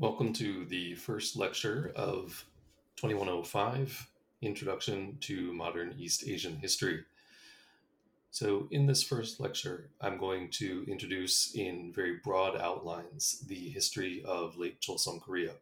[0.00, 2.44] Welcome to the first lecture of
[2.98, 4.08] 2105
[4.42, 7.02] Introduction to Modern East Asian History.
[8.30, 14.22] So, in this first lecture, I'm going to introduce in very broad outlines the history
[14.24, 15.54] of late Chosun Korea.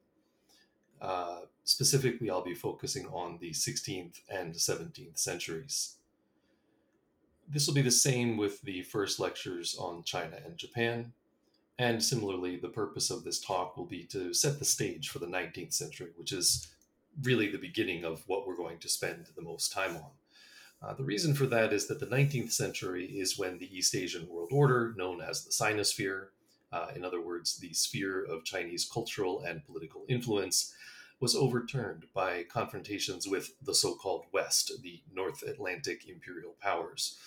[1.00, 5.94] Uh, specifically, I'll be focusing on the 16th and 17th centuries.
[7.48, 11.14] This will be the same with the first lectures on China and Japan,
[11.78, 15.26] and similarly, the purpose of this talk will be to set the stage for the
[15.26, 16.68] 19th century, which is
[17.22, 20.10] really the beginning of what we're going to spend the most time on.
[20.82, 24.28] Uh, the reason for that is that the 19th century is when the East Asian
[24.28, 26.28] world order, known as the Sinosphere,
[26.72, 30.74] uh, in other words, the sphere of Chinese cultural and political influence,
[31.20, 37.18] was overturned by confrontations with the so called West, the North Atlantic imperial powers.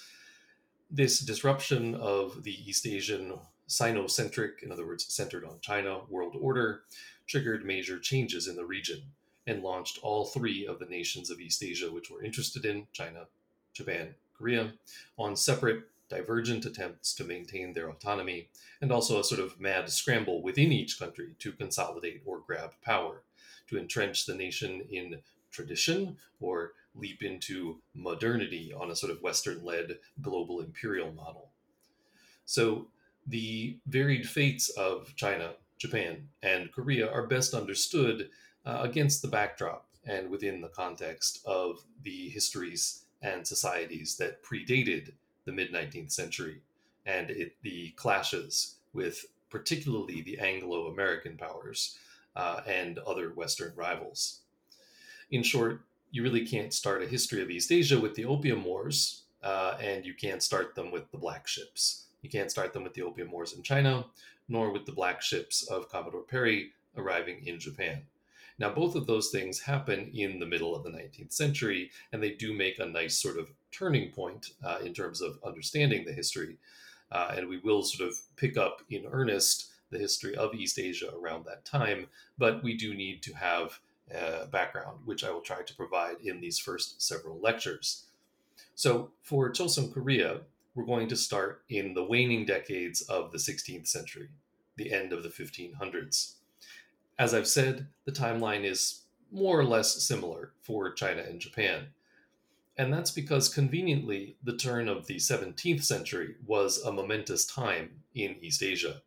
[0.92, 6.82] This disruption of the East Asian Sinocentric, in other words, centered on China, world order,
[7.28, 9.04] triggered major changes in the region
[9.46, 13.28] and launched all three of the nations of East Asia which were interested in China,
[13.74, 14.74] Japan, Korea
[15.18, 18.50] on separate, divergent attempts to maintain their autonomy,
[18.82, 23.22] and also a sort of mad scramble within each country to consolidate or grab power,
[23.68, 25.20] to entrench the nation in
[25.52, 31.50] tradition or leap into modernity on a sort of Western led global imperial model.
[32.46, 32.88] So
[33.30, 38.30] the varied fates of China, Japan, and Korea are best understood
[38.66, 45.14] uh, against the backdrop and within the context of the histories and societies that predated
[45.46, 46.62] the mid 19th century
[47.06, 51.98] and it, the clashes with particularly the Anglo American powers
[52.36, 54.42] uh, and other Western rivals.
[55.32, 59.24] In short, you really can't start a history of East Asia with the Opium Wars,
[59.44, 62.06] uh, and you can't start them with the Black Ships.
[62.22, 64.06] You can't start them with the Opium Wars in China,
[64.48, 68.02] nor with the black ships of Commodore Perry arriving in Japan.
[68.58, 72.32] Now, both of those things happen in the middle of the 19th century, and they
[72.32, 76.58] do make a nice sort of turning point uh, in terms of understanding the history.
[77.10, 81.12] Uh, and we will sort of pick up in earnest the history of East Asia
[81.16, 83.80] around that time, but we do need to have
[84.12, 88.06] a background, which I will try to provide in these first several lectures.
[88.76, 90.42] So, for Chosun Korea,
[90.76, 94.30] we're going to start in the waning decades of the 16th century,
[94.78, 96.36] the end of the 1500s.
[97.18, 101.88] As I've said, the timeline is more or less similar for China and Japan.
[102.78, 108.38] And that's because conveniently, the turn of the 17th century was a momentous time in
[108.42, 109.02] East Asia.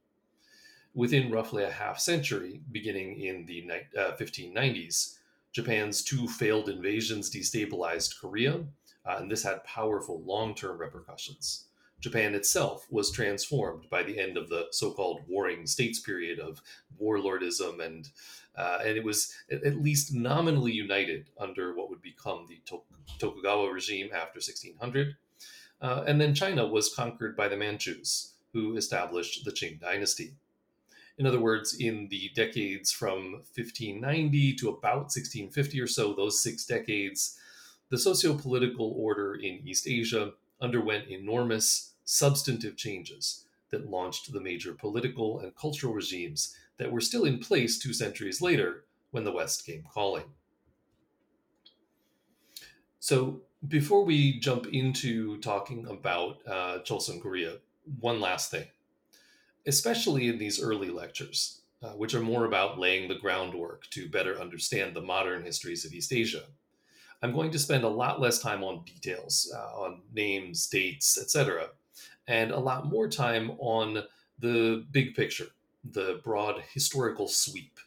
[0.95, 3.67] Within roughly a half century, beginning in the
[3.99, 5.17] uh, 1590s,
[5.53, 8.61] Japan's two failed invasions destabilized Korea
[9.07, 11.67] uh, and this had powerful long term repercussions.
[12.01, 16.61] Japan itself was transformed by the end of the so-called Warring States period of
[17.01, 18.09] warlordism, and
[18.57, 22.61] uh, and it was at least nominally united under what would become the
[23.19, 25.17] Tokugawa regime after 1600.
[25.81, 30.35] Uh, and then China was conquered by the Manchus, who established the Qing dynasty.
[31.19, 36.65] In other words, in the decades from 1590 to about 1650 or so, those six
[36.67, 37.39] decades,
[37.93, 40.33] the socio-political order in East Asia
[40.63, 47.27] underwent enormous substantive changes that launched the major political and cultural regimes that were still
[47.27, 50.25] in place two centuries later when the West came calling.
[52.99, 57.59] So, before we jump into talking about uh, Chosun Korea,
[58.01, 58.69] one last thing.
[59.67, 64.41] Especially in these early lectures, uh, which are more about laying the groundwork to better
[64.41, 66.45] understand the modern histories of East Asia,
[67.23, 71.69] I'm going to spend a lot less time on details, uh, on names, dates, etc.,
[72.27, 74.03] and a lot more time on
[74.39, 75.49] the big picture,
[75.93, 77.79] the broad historical sweep.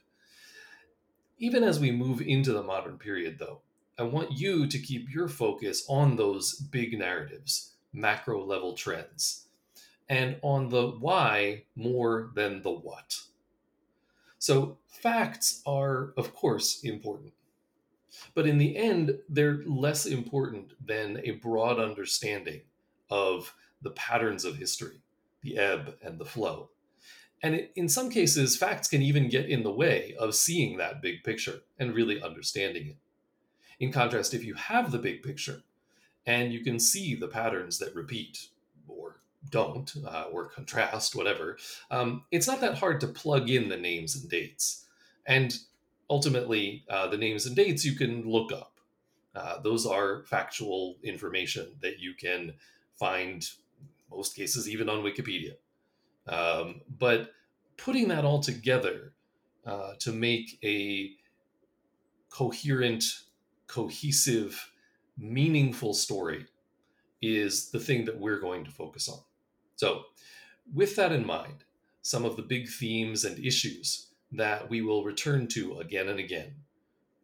[1.38, 3.60] Even as we move into the modern period, though,
[3.98, 9.46] I want you to keep your focus on those big narratives, macro level trends,
[10.10, 13.20] and on the why more than the what.
[14.40, 17.34] So, facts are, of course, important.
[18.36, 22.62] But in the end, they're less important than a broad understanding
[23.10, 25.02] of the patterns of history,
[25.42, 26.70] the ebb and the flow.
[27.42, 31.02] And it, in some cases, facts can even get in the way of seeing that
[31.02, 32.98] big picture and really understanding it.
[33.80, 35.62] In contrast, if you have the big picture
[36.26, 38.48] and you can see the patterns that repeat
[38.88, 41.58] or don't, uh, or contrast, whatever,
[41.92, 44.86] um, it's not that hard to plug in the names and dates.
[45.26, 45.58] And
[46.10, 48.80] ultimately, uh, the names and dates you can look up.
[49.36, 52.54] Uh, those are factual information that you can
[52.98, 53.50] find,
[54.10, 55.56] most cases, even on Wikipedia.
[56.28, 57.32] Um, but
[57.78, 59.14] putting that all together
[59.66, 61.12] uh, to make a
[62.30, 63.04] coherent,
[63.68, 64.72] cohesive,
[65.18, 66.46] meaningful story
[67.22, 69.20] is the thing that we're going to focus on.
[69.76, 70.04] So,
[70.74, 71.64] with that in mind,
[72.02, 76.56] some of the big themes and issues that we will return to again and again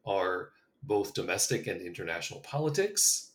[0.06, 0.50] are
[0.84, 3.32] both domestic and international politics,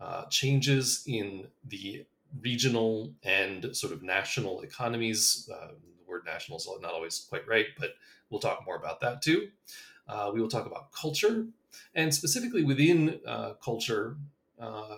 [0.00, 2.04] uh, changes in the
[2.40, 5.48] regional and sort of national economies.
[5.52, 7.90] Uh, the word national is not always quite right, but
[8.28, 9.48] we'll talk more about that too.
[10.08, 11.46] Uh, we will talk about culture,
[11.94, 14.16] and specifically within uh, culture,
[14.60, 14.96] uh,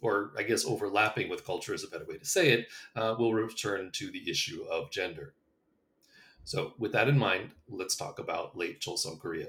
[0.00, 3.34] or I guess overlapping with culture is a better way to say it, uh, we'll
[3.34, 5.34] return to the issue of gender.
[6.46, 9.48] So, with that in mind, let's talk about late Choson Korea.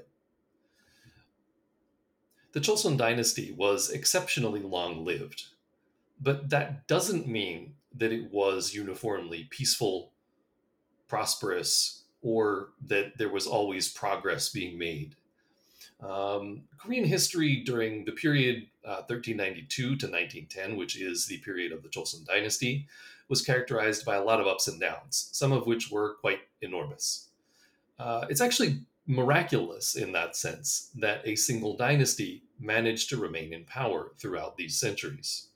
[2.50, 5.44] The Choson dynasty was exceptionally long lived,
[6.20, 10.10] but that doesn't mean that it was uniformly peaceful,
[11.06, 15.14] prosperous, or that there was always progress being made.
[16.00, 21.84] Um, Korean history during the period uh, 1392 to 1910, which is the period of
[21.84, 22.88] the Joseon dynasty,
[23.28, 27.28] was characterized by a lot of ups and downs, some of which were quite enormous.
[27.98, 33.64] Uh, it's actually miraculous in that sense that a single dynasty managed to remain in
[33.64, 35.48] power throughout these centuries.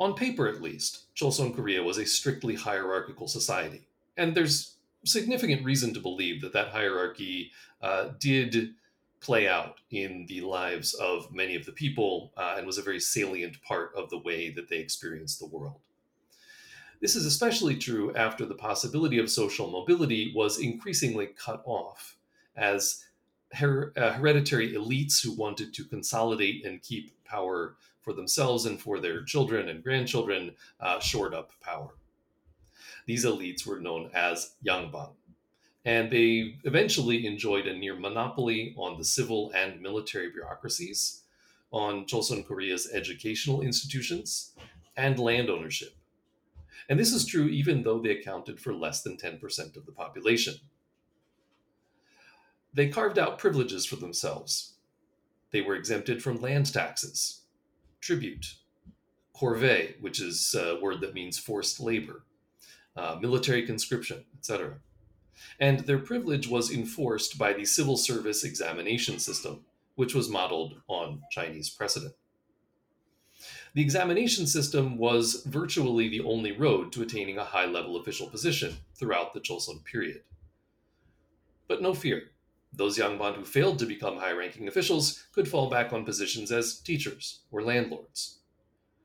[0.00, 3.86] On paper, at least, Joseon Korea was a strictly hierarchical society,
[4.16, 8.74] and there's significant reason to believe that that hierarchy uh, did
[9.24, 13.00] play out in the lives of many of the people uh, and was a very
[13.00, 15.80] salient part of the way that they experienced the world.
[17.00, 22.16] This is especially true after the possibility of social mobility was increasingly cut off
[22.54, 23.04] as
[23.52, 29.00] her- uh, hereditary elites who wanted to consolidate and keep power for themselves and for
[29.00, 31.94] their children and grandchildren uh, shored up power.
[33.06, 35.12] These elites were known as Yangban,
[35.84, 41.22] and they eventually enjoyed a near monopoly on the civil and military bureaucracies,
[41.70, 44.52] on Joseon Korea's educational institutions,
[44.96, 45.94] and land ownership.
[46.88, 50.54] And this is true even though they accounted for less than 10% of the population.
[52.72, 54.74] They carved out privileges for themselves.
[55.50, 57.42] They were exempted from land taxes,
[58.00, 58.54] tribute,
[59.36, 62.24] corvée, which is a word that means forced labor,
[62.96, 64.74] uh, military conscription, etc.
[65.58, 69.64] And their privilege was enforced by the civil service examination system,
[69.94, 72.14] which was modeled on Chinese precedent.
[73.74, 78.76] The examination system was virtually the only road to attaining a high level official position
[78.94, 80.22] throughout the Joseon period.
[81.66, 82.30] But no fear,
[82.72, 86.78] those Yangban who failed to become high ranking officials could fall back on positions as
[86.78, 88.38] teachers or landlords.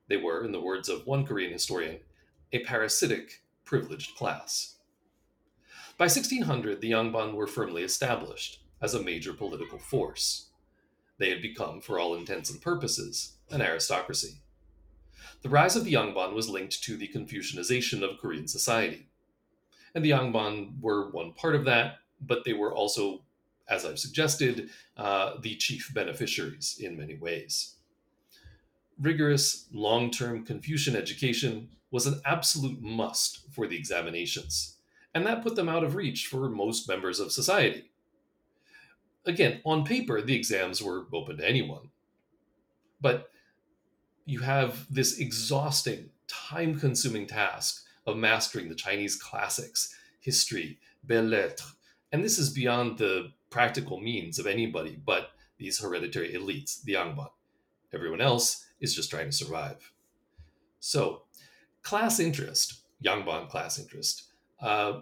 [0.08, 2.00] They were, in the words of one Korean historian,
[2.52, 4.76] a parasitic privileged class.
[6.00, 10.48] By 1600, the Yangban were firmly established as a major political force.
[11.18, 14.40] They had become, for all intents and purposes, an aristocracy.
[15.42, 19.10] The rise of the Yangban was linked to the Confucianization of Korean society.
[19.94, 23.24] And the Yangban were one part of that, but they were also,
[23.68, 27.76] as I've suggested, uh, the chief beneficiaries in many ways.
[28.98, 34.78] Rigorous, long term Confucian education was an absolute must for the examinations,
[35.14, 37.92] and that put them out of reach for most members of society.
[39.26, 41.90] Again, on paper, the exams were open to anyone.
[43.02, 43.30] But
[44.26, 51.76] you have this exhausting, time consuming task of mastering the Chinese classics, history, belles lettres.
[52.12, 57.30] And this is beyond the practical means of anybody but these hereditary elites, the Yangban.
[57.94, 59.92] Everyone else is just trying to survive.
[60.80, 61.24] So,
[61.84, 64.29] class interest, Yangban class interest,
[64.62, 65.02] uh,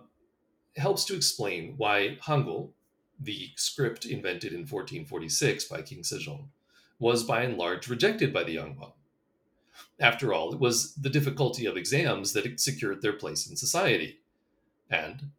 [0.76, 2.72] helps to explain why Hangul,
[3.20, 6.48] the script invented in 1446 by King Sejong,
[7.00, 8.94] was by and large rejected by the Yangban.
[10.00, 14.20] After all, it was the difficulty of exams that secured their place in society.
[14.90, 15.32] And,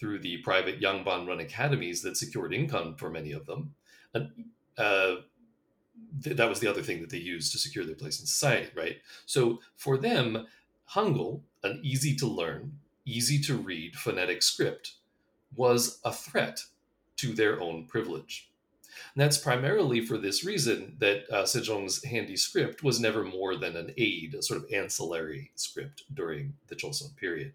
[0.00, 3.74] through the private Yangban run academies that secured income for many of them,
[4.14, 5.16] uh,
[6.24, 8.70] th- that was the other thing that they used to secure their place in society,
[8.74, 8.96] right?
[9.26, 10.46] So for them,
[10.94, 14.94] Hangul, an easy to learn, easy to read phonetic script,
[15.54, 16.64] was a threat
[17.16, 18.50] to their own privilege.
[19.14, 23.76] And that's primarily for this reason that uh, Sejong's handy script was never more than
[23.76, 27.52] an aid, a sort of ancillary script during the Joseon period.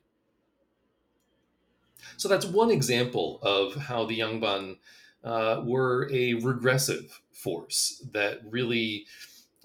[2.17, 4.77] So that's one example of how the Yangban
[5.23, 9.05] uh, were a regressive force that really,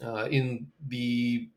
[0.02, 1.48] uh, in the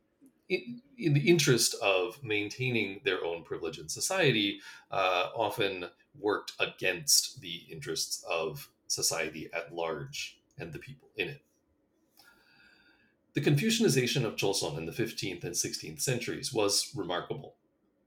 [0.97, 5.85] in, the interest of maintaining their own privilege in society, uh, often
[6.19, 11.41] worked against the interests of society at large and the people in it.
[13.33, 17.55] The Confucianization of Joseon in the 15th and 16th centuries was remarkable.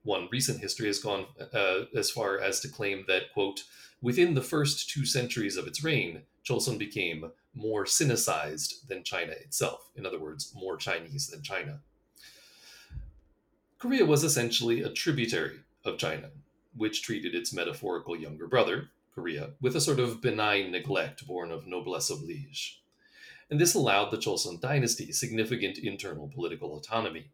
[0.03, 3.63] One recent history has gone uh, as far as to claim that, quote,
[4.01, 9.89] within the first two centuries of its reign, Joseon became more Sinicized than China itself.
[9.95, 11.81] In other words, more Chinese than China.
[13.79, 16.31] Korea was essentially a tributary of China,
[16.75, 21.67] which treated its metaphorical younger brother, Korea, with a sort of benign neglect born of
[21.67, 22.81] noblesse oblige.
[23.51, 27.29] And this allowed the Joseon dynasty significant internal political autonomy,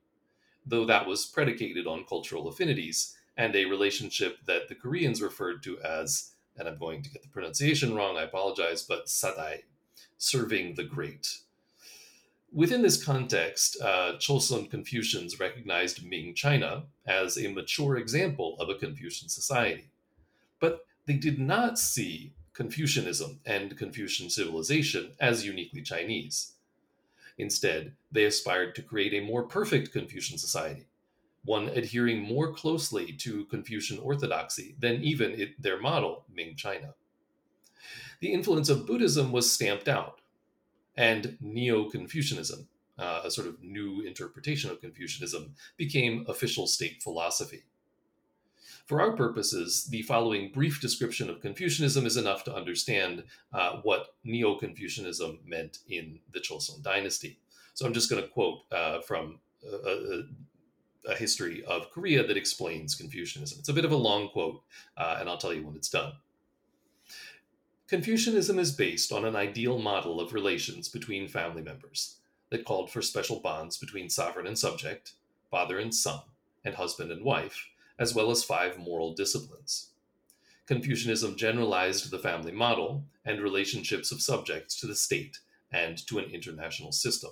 [0.66, 5.80] though that was predicated on cultural affinities and a relationship that the Koreans referred to
[5.80, 9.62] as, and I'm going to get the pronunciation wrong, I apologize, but sadae,
[10.18, 11.40] serving the great.
[12.53, 18.75] Within this context, uh, Chosun Confucians recognized Ming China as a mature example of a
[18.75, 19.89] Confucian society.
[20.60, 26.53] But they did not see Confucianism and Confucian civilization as uniquely Chinese.
[27.39, 30.86] Instead, they aspired to create a more perfect Confucian society,
[31.43, 36.93] one adhering more closely to Confucian orthodoxy than even it, their model, Ming China.
[38.19, 40.19] The influence of Buddhism was stamped out,
[40.96, 47.64] and Neo Confucianism, uh, a sort of new interpretation of Confucianism, became official state philosophy.
[48.86, 53.24] For our purposes, the following brief description of Confucianism is enough to understand
[53.54, 57.40] uh, what Neo Confucianism meant in the Chosun dynasty.
[57.74, 60.24] So I'm just going to quote uh, from a, a,
[61.12, 63.60] a, history of Korea that explains Confucianism.
[63.60, 64.62] It's a bit of a long quote,
[64.98, 66.14] uh, and I'll tell you when it's done.
[67.88, 72.16] Confucianism is based on an ideal model of relations between family members
[72.50, 75.13] that called for special bonds between sovereign and subject,
[75.52, 76.22] father and son,
[76.63, 77.68] and husband and wife,
[78.00, 79.90] as well as five moral disciplines.
[80.66, 86.32] Confucianism generalized the family model and relationships of subjects to the state and to an
[86.32, 87.32] international system.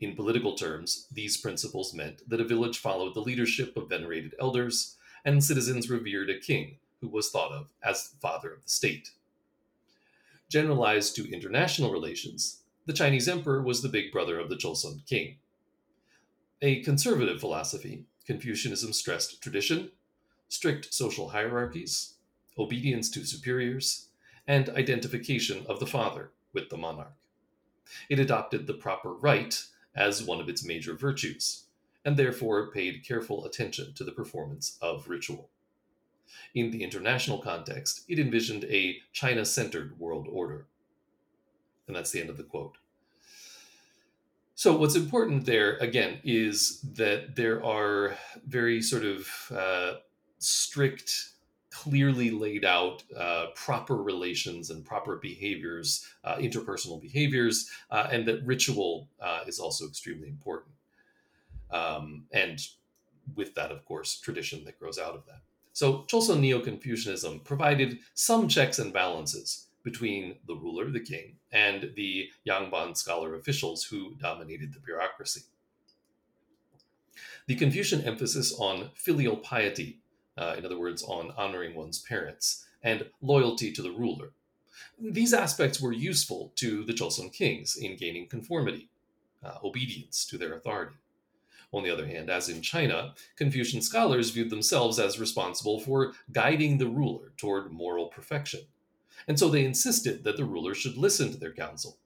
[0.00, 4.96] In political terms, these principles meant that a village followed the leadership of venerated elders,
[5.22, 9.10] and citizens revered a king who was thought of as the father of the state.
[10.54, 15.38] Generalized to international relations, the Chinese emperor was the big brother of the Joseon king.
[16.62, 19.90] A conservative philosophy, Confucianism stressed tradition,
[20.48, 22.14] strict social hierarchies,
[22.56, 24.10] obedience to superiors,
[24.46, 27.16] and identification of the father with the monarch.
[28.08, 29.64] It adopted the proper rite
[29.96, 31.64] as one of its major virtues,
[32.04, 35.50] and therefore paid careful attention to the performance of ritual.
[36.54, 40.66] In the international context, it envisioned a China centered world order.
[41.86, 42.76] And that's the end of the quote.
[44.56, 49.94] So, what's important there, again, is that there are very sort of uh,
[50.38, 51.30] strict,
[51.70, 58.44] clearly laid out uh, proper relations and proper behaviors, uh, interpersonal behaviors, uh, and that
[58.44, 60.72] ritual uh, is also extremely important.
[61.72, 62.60] Um, and
[63.34, 65.40] with that, of course, tradition that grows out of that.
[65.74, 72.30] So Chosun Neo-Confucianism provided some checks and balances between the ruler, the king, and the
[72.48, 75.42] Yangban scholar officials who dominated the bureaucracy.
[77.48, 79.98] The Confucian emphasis on filial piety,
[80.38, 84.30] uh, in other words, on honoring one's parents, and loyalty to the ruler.
[85.00, 88.88] These aspects were useful to the Joseon kings in gaining conformity,
[89.42, 90.94] uh, obedience to their authority.
[91.74, 96.78] On the other hand, as in China, Confucian scholars viewed themselves as responsible for guiding
[96.78, 98.60] the ruler toward moral perfection.
[99.26, 101.98] And so they insisted that the ruler should listen to their counsel,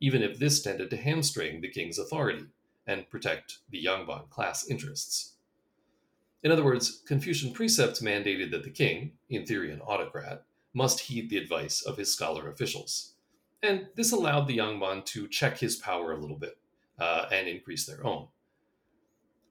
[0.00, 2.44] even if this tended to hamstring the king's authority
[2.86, 5.32] and protect the Yangban class interests.
[6.42, 10.44] In other words, Confucian precepts mandated that the king, in theory an autocrat,
[10.74, 13.14] must heed the advice of his scholar officials.
[13.62, 16.58] And this allowed the Yangban to check his power a little bit
[16.98, 18.28] uh, and increase their own.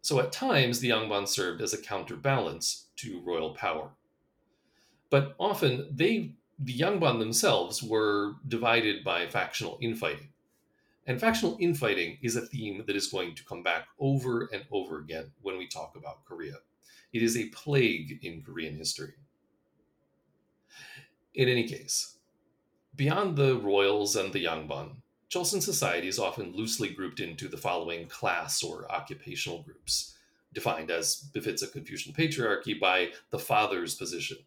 [0.05, 3.89] So at times, the Yangban served as a counterbalance to royal power.
[5.09, 10.29] But often, they, the Yangban themselves, were divided by factional infighting.
[11.07, 15.00] And factional infighting is a theme that is going to come back over and over
[15.00, 16.57] again when we talk about Korea.
[17.12, 19.13] It is a plague in Korean history.
[21.33, 22.19] In any case,
[22.95, 24.97] beyond the royals and the Yangban,
[25.36, 30.15] Joseon society is often loosely grouped into the following class or occupational groups,
[30.54, 34.38] defined as befits a Confucian patriarchy by the father's position.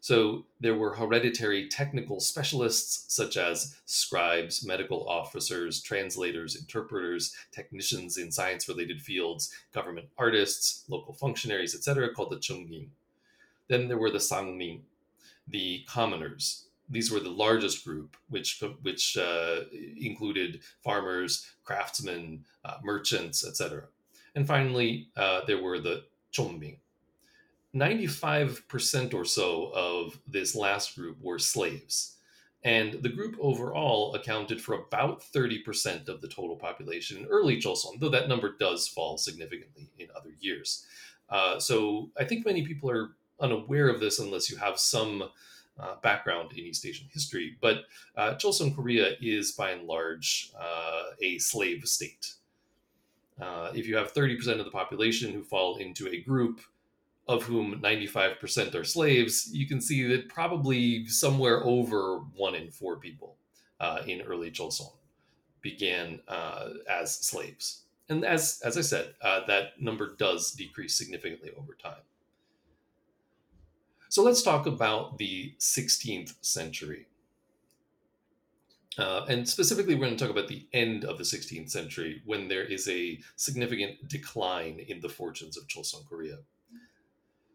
[0.00, 8.32] So there were hereditary technical specialists such as scribes, medical officers, translators, interpreters, technicians in
[8.32, 12.88] science related fields, government artists, local functionaries, etc., called the Chengming.
[13.68, 14.80] Then there were the Sangming,
[15.46, 16.64] the commoners.
[16.88, 19.60] These were the largest group, which which uh,
[19.98, 23.84] included farmers, craftsmen, uh, merchants, etc.
[24.34, 26.78] And finally, uh, there were the Chongming,
[27.74, 32.16] 95% or so of this last group were slaves.
[32.62, 38.00] And the group overall accounted for about 30% of the total population in early Joseon,
[38.00, 40.86] though that number does fall significantly in other years.
[41.28, 43.10] Uh, so I think many people are
[43.40, 45.24] unaware of this unless you have some
[45.78, 47.56] uh, background in East Asian history.
[47.60, 47.84] But
[48.16, 52.34] uh, Joseon Korea is by and large uh, a slave state.
[53.40, 56.60] Uh, if you have 30% of the population who fall into a group
[57.26, 62.96] of whom 95% are slaves, you can see that probably somewhere over one in four
[62.98, 63.36] people
[63.80, 64.92] uh, in early Joseon
[65.62, 67.80] began uh, as slaves.
[68.10, 72.02] And as, as I said, that number does decrease significantly over time.
[74.14, 77.08] So let's talk about the 16th century.
[78.96, 82.46] Uh, and specifically, we're going to talk about the end of the 16th century when
[82.46, 86.36] there is a significant decline in the fortunes of Joseon Korea.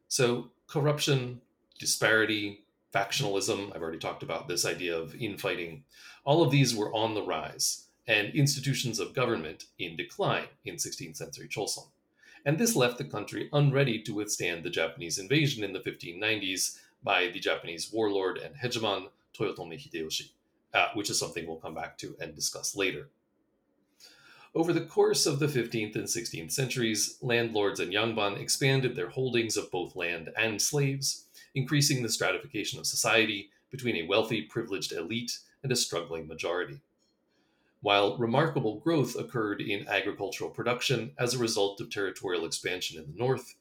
[0.09, 1.39] So, corruption,
[1.79, 5.85] disparity, factionalism, I've already talked about this idea of infighting,
[6.25, 11.15] all of these were on the rise, and institutions of government in decline in 16th
[11.15, 11.87] century Choson.
[12.45, 17.27] And this left the country unready to withstand the Japanese invasion in the 1590s by
[17.27, 20.31] the Japanese warlord and hegemon Toyotomi Hideyoshi,
[20.73, 23.09] uh, which is something we'll come back to and discuss later.
[24.55, 29.55] Over the course of the 15th and 16th centuries, landlords and yangban expanded their holdings
[29.55, 35.37] of both land and slaves, increasing the stratification of society between a wealthy, privileged elite
[35.61, 36.81] and a struggling majority.
[37.81, 43.17] While remarkable growth occurred in agricultural production as a result of territorial expansion in the
[43.17, 43.55] north,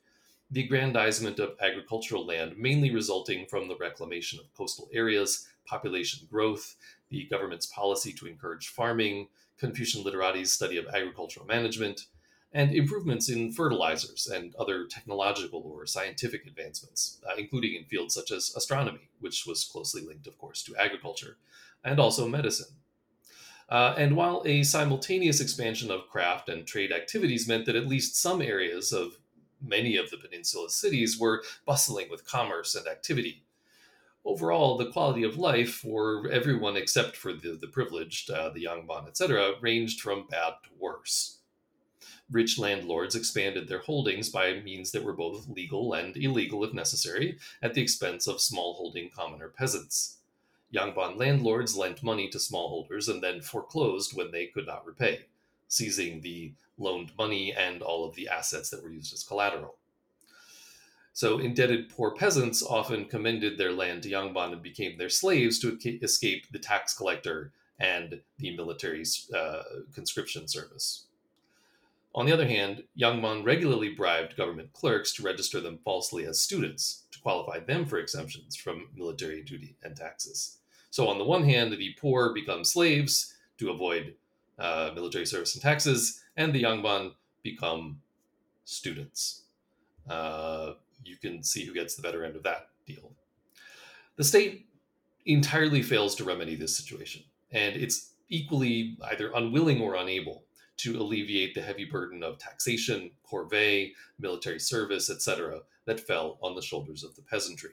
[0.50, 6.74] the aggrandizement of agricultural land mainly resulting from the reclamation of coastal areas, population growth,
[7.10, 12.06] the government's policy to encourage farming, Confucian Literati's study of agricultural management,
[12.52, 18.32] and improvements in fertilizers and other technological or scientific advancements, uh, including in fields such
[18.32, 21.36] as astronomy, which was closely linked, of course, to agriculture,
[21.84, 22.74] and also medicine.
[23.68, 28.16] Uh, and while a simultaneous expansion of craft and trade activities meant that at least
[28.16, 29.18] some areas of
[29.60, 33.44] many of the peninsula cities were bustling with commerce and activity,
[34.24, 39.08] overall, the quality of life for everyone except for the, the privileged, uh, the Yangban,
[39.08, 41.38] etc., ranged from bad to worse.
[42.30, 47.38] Rich landlords expanded their holdings by means that were both legal and illegal if necessary,
[47.62, 50.17] at the expense of smallholding commoner peasants.
[50.74, 55.26] Yangban landlords lent money to smallholders and then foreclosed when they could not repay,
[55.68, 59.76] seizing the loaned money and all of the assets that were used as collateral.
[61.12, 65.76] So indebted poor peasants often commended their land to Yangban and became their slaves to
[66.02, 69.04] escape the tax collector and the military
[69.36, 69.62] uh,
[69.94, 71.06] conscription service.
[72.14, 77.04] On the other hand, Yangban regularly bribed government clerks to register them falsely as students
[77.22, 80.58] qualify them for exemptions from military duty and taxes.
[80.90, 84.14] So, on the one hand, the poor become slaves to avoid
[84.58, 88.00] uh, military service and taxes, and the Yangban become
[88.64, 89.42] students.
[90.08, 90.72] Uh,
[91.04, 93.12] you can see who gets the better end of that deal.
[94.16, 94.66] The state
[95.26, 100.44] entirely fails to remedy this situation, and it's equally either unwilling or unable
[100.78, 106.62] to alleviate the heavy burden of taxation, corvée, military service, etc., that fell on the
[106.62, 107.72] shoulders of the peasantry.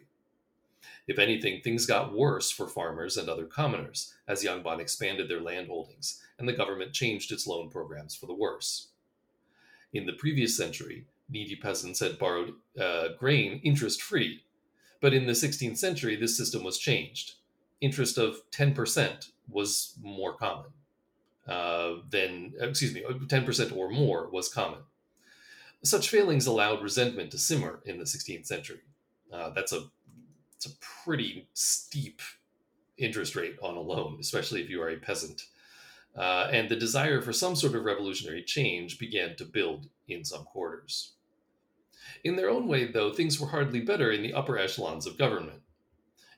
[1.07, 5.67] If anything, things got worse for farmers and other commoners as Yangban expanded their land
[5.67, 8.89] holdings and the government changed its loan programs for the worse.
[9.93, 14.41] In the previous century, needy peasants had borrowed uh, grain interest free.
[14.99, 17.35] But in the 16th century, this system was changed.
[17.81, 20.71] Interest of 10% was more common
[21.47, 24.79] uh, than, excuse me, 10% or more was common.
[25.83, 28.81] Such failings allowed resentment to simmer in the 16th century.
[29.31, 29.83] Uh, that's a,
[30.55, 32.21] it's a pretty steep
[32.97, 35.43] interest rate on a loan, especially if you are a peasant.
[36.15, 40.45] Uh, and the desire for some sort of revolutionary change began to build in some
[40.45, 41.11] quarters.
[42.23, 45.61] In their own way, though, things were hardly better in the upper echelons of government.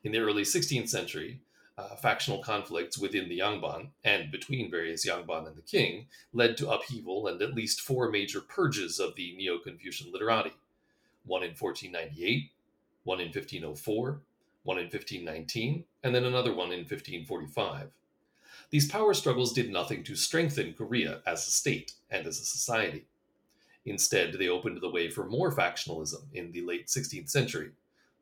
[0.04, 1.42] In the early 16th century,
[1.78, 6.72] uh, factional conflicts within the Yangban and between various Yangban and the king led to
[6.72, 10.54] upheaval and at least four major purges of the Neo Confucian literati
[11.28, 12.52] one in 1498,
[13.04, 14.22] one in 1504,
[14.64, 17.90] one in 1519, and then another one in 1545.
[18.70, 23.06] These power struggles did nothing to strengthen Korea as a state and as a society.
[23.86, 27.72] Instead, they opened the way for more factionalism in the late 16th century,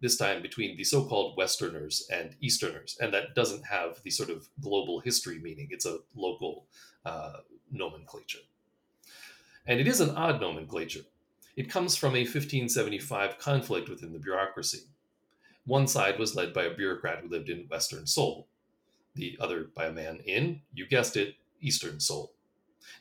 [0.05, 2.95] this time between the so called Westerners and Easterners.
[3.01, 6.67] And that doesn't have the sort of global history meaning, it's a local
[7.05, 7.37] uh,
[7.71, 8.45] nomenclature.
[9.65, 11.05] And it is an odd nomenclature.
[11.55, 14.83] It comes from a 1575 conflict within the bureaucracy.
[15.65, 18.47] One side was led by a bureaucrat who lived in Western Seoul,
[19.15, 22.31] the other by a man in, you guessed it, Eastern Seoul.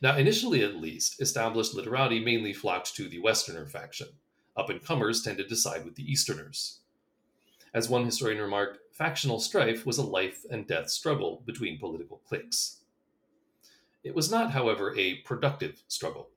[0.00, 4.08] Now, initially at least, established literati mainly flocked to the Westerner faction.
[4.56, 6.80] Up and comers tended to side with the Easterners.
[7.74, 12.82] As one historian remarked, factional strife was a life and death struggle between political cliques.
[14.04, 16.28] It was not, however, a productive struggle.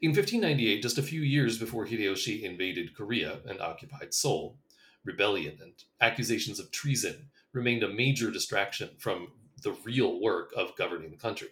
[0.00, 4.56] In 1598, just a few years before Hideyoshi invaded Korea and occupied Seoul,
[5.04, 9.28] rebellion and accusations of treason remained a major distraction from
[9.62, 11.50] the real work of governing the country.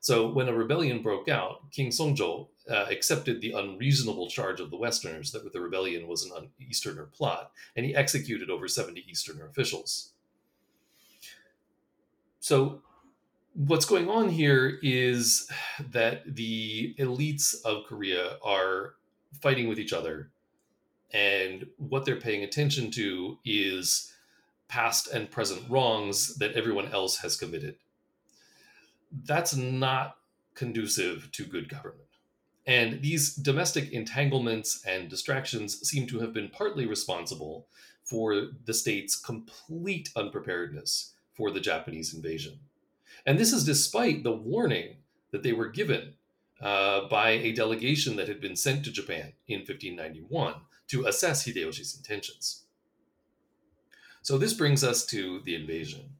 [0.00, 4.76] So when a rebellion broke out, King Sonjo uh, accepted the unreasonable charge of the
[4.76, 10.12] Westerners that the rebellion was an Easterner plot, and he executed over 70 Easterner officials.
[12.40, 12.82] So
[13.54, 15.50] what's going on here is
[15.90, 18.94] that the elites of Korea are
[19.40, 20.30] fighting with each other,
[21.12, 24.12] and what they're paying attention to is
[24.68, 27.76] past and present wrongs that everyone else has committed.
[29.10, 30.16] That's not
[30.54, 32.08] conducive to good government.
[32.66, 37.66] And these domestic entanglements and distractions seem to have been partly responsible
[38.04, 42.58] for the state's complete unpreparedness for the Japanese invasion.
[43.24, 44.96] And this is despite the warning
[45.30, 46.14] that they were given
[46.60, 50.54] uh, by a delegation that had been sent to Japan in 1591
[50.88, 52.64] to assess Hideyoshi's intentions.
[54.22, 56.16] So this brings us to the invasion.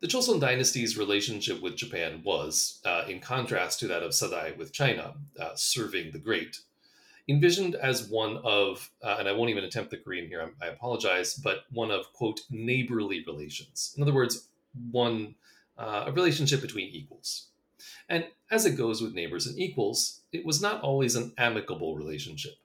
[0.00, 4.72] The Choson dynasty's relationship with Japan was, uh, in contrast to that of Sadae with
[4.72, 6.60] China, uh, serving the great,
[7.28, 10.68] envisioned as one of, uh, and I won't even attempt the Korean here, I, I
[10.68, 13.94] apologize, but one of, quote, neighborly relations.
[13.96, 14.48] In other words,
[14.90, 15.34] one,
[15.78, 17.46] uh, a relationship between equals.
[18.08, 22.56] And as it goes with neighbors and equals, it was not always an amicable relationship.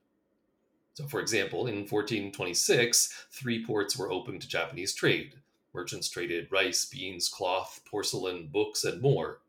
[0.95, 5.35] So, for example, in 1426, three ports were open to Japanese trade.
[5.73, 9.39] Merchants traded rice, beans, cloth, porcelain, books, and more.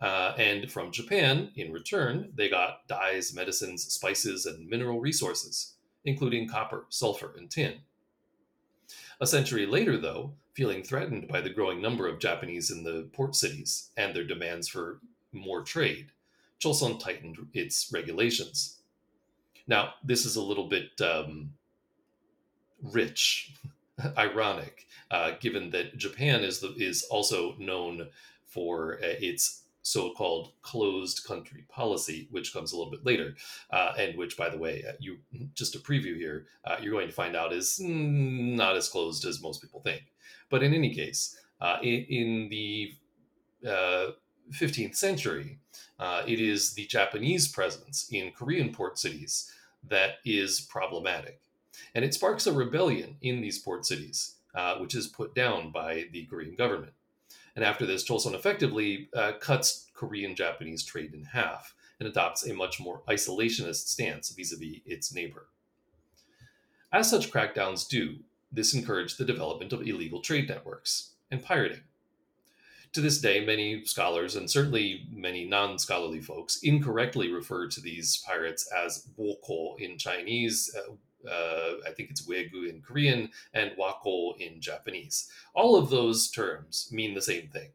[0.00, 5.74] Uh, and from Japan, in return, they got dyes, medicines, spices, and mineral resources,
[6.04, 7.74] including copper, sulfur, and tin.
[9.20, 13.34] A century later, though, feeling threatened by the growing number of Japanese in the port
[13.34, 15.00] cities and their demands for
[15.32, 16.12] more trade,
[16.60, 18.78] Choson tightened its regulations.
[19.66, 21.52] Now, this is a little bit um,
[22.82, 23.54] rich,
[24.18, 28.08] ironic, uh, given that Japan is the, is also known
[28.44, 33.36] for uh, its so-called closed country policy, which comes a little bit later,
[33.70, 35.18] uh, and which, by the way, uh, you
[35.54, 39.40] just a preview here, uh, you're going to find out is not as closed as
[39.40, 40.02] most people think.
[40.50, 42.94] But in any case, uh, in, in, the
[44.52, 45.58] 15th century,
[46.26, 49.52] it is the Japanese presence in Korean port cities
[49.88, 51.40] that is problematic.
[51.94, 56.04] And it sparks a rebellion in these port cities, uh, which is put down by
[56.12, 56.92] the Korean government.
[57.54, 62.52] And after this, Choson effectively uh, cuts Korean Japanese trade in half and adopts a
[62.52, 65.46] much more isolationist stance vis a vis its neighbor.
[66.92, 68.16] As such crackdowns do,
[68.52, 71.82] this encouraged the development of illegal trade networks and pirating
[72.96, 78.24] to this day, many scholars, and certainly many non scholarly folks, incorrectly refer to these
[78.26, 80.74] pirates as wokou in Chinese.
[80.74, 80.92] Uh,
[81.30, 85.30] I think it's Waegu in Korean and Wako in Japanese.
[85.54, 87.70] All of those terms mean the same thing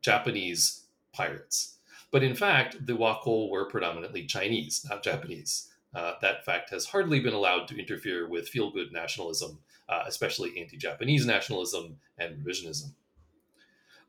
[0.00, 1.78] Japanese pirates.
[2.10, 5.70] But in fact, the Wako were predominantly Chinese, not Japanese.
[5.94, 10.58] Uh, that fact has hardly been allowed to interfere with feel good nationalism, uh, especially
[10.58, 12.92] anti Japanese nationalism and revisionism.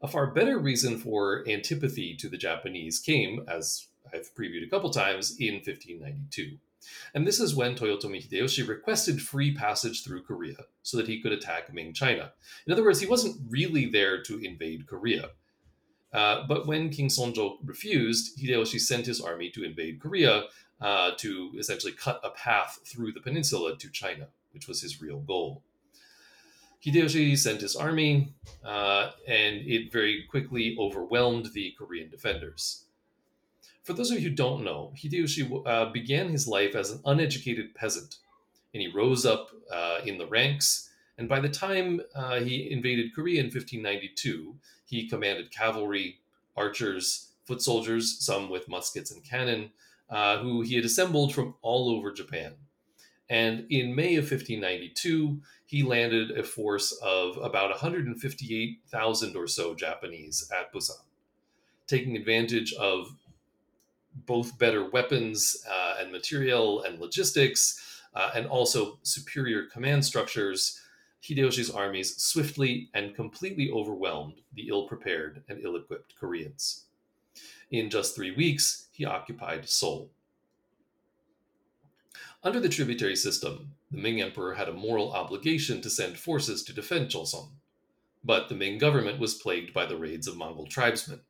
[0.01, 4.89] A far better reason for antipathy to the Japanese came, as I've previewed a couple
[4.89, 6.57] times, in 1592.
[7.13, 11.31] And this is when Toyotomi Hideyoshi requested free passage through Korea so that he could
[11.31, 12.33] attack Ming China.
[12.65, 15.31] In other words, he wasn't really there to invade Korea.
[16.13, 20.43] Uh, but when King Sonjo refused, Hideyoshi sent his army to invade Korea
[20.79, 25.19] uh, to essentially cut a path through the peninsula to China, which was his real
[25.19, 25.63] goal.
[26.85, 32.82] Hideyoshi sent his army, uh, and it very quickly overwhelmed the Korean defenders.
[33.83, 37.75] For those of you who don't know, Hideyoshi uh, began his life as an uneducated
[37.75, 38.17] peasant
[38.73, 40.89] and he rose up uh, in the ranks.
[41.17, 46.19] And by the time uh, he invaded Korea in 1592, he commanded cavalry,
[46.57, 49.71] archers, foot soldiers, some with muskets and cannon,
[50.09, 52.53] uh, who he had assembled from all over Japan.
[53.29, 60.51] And in May of 1592, he landed a force of about 158,000 or so Japanese
[60.57, 61.01] at Busan,
[61.87, 63.15] taking advantage of
[64.25, 70.79] both better weapons uh, and material and logistics, uh, and also superior command structures.
[71.23, 76.83] Hideyoshi's armies swiftly and completely overwhelmed the ill prepared and ill equipped Koreans.
[77.71, 80.11] In just three weeks, he occupied Seoul.
[82.43, 86.73] Under the tributary system, the Ming Emperor had a moral obligation to send forces to
[86.73, 87.47] defend Choson.
[88.21, 91.21] But the Ming government was plagued by the raids of Mongol tribesmen,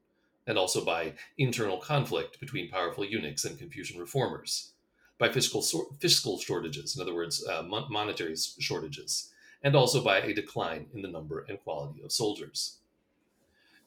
[0.48, 4.74] and also by internal conflict between powerful eunuchs and Confucian reformers,
[5.18, 5.62] by fiscal,
[6.00, 9.32] fiscal shortages, in other words, uh, monetary shortages,
[9.64, 12.78] and also by a decline in the number and quality of soldiers.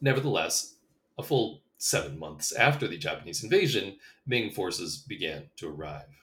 [0.00, 0.76] Nevertheless,
[1.18, 6.22] a full seven months after the Japanese invasion, Ming forces began to arrive.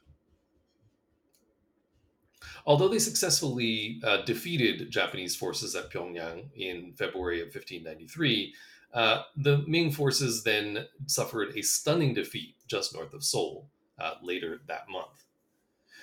[2.66, 8.54] Although they successfully uh, defeated Japanese forces at Pyongyang in February of 1593,
[8.94, 14.62] uh, the Ming forces then suffered a stunning defeat just north of Seoul uh, later
[14.68, 15.26] that month.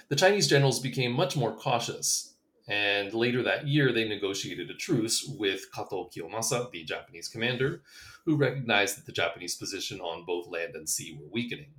[0.08, 2.34] The Chinese generals became much more cautious,
[2.66, 7.82] and later that year they negotiated a truce with Kato Kiyomasa, the Japanese commander,
[8.24, 11.70] who recognized that the Japanese position on both land and sea were weakening.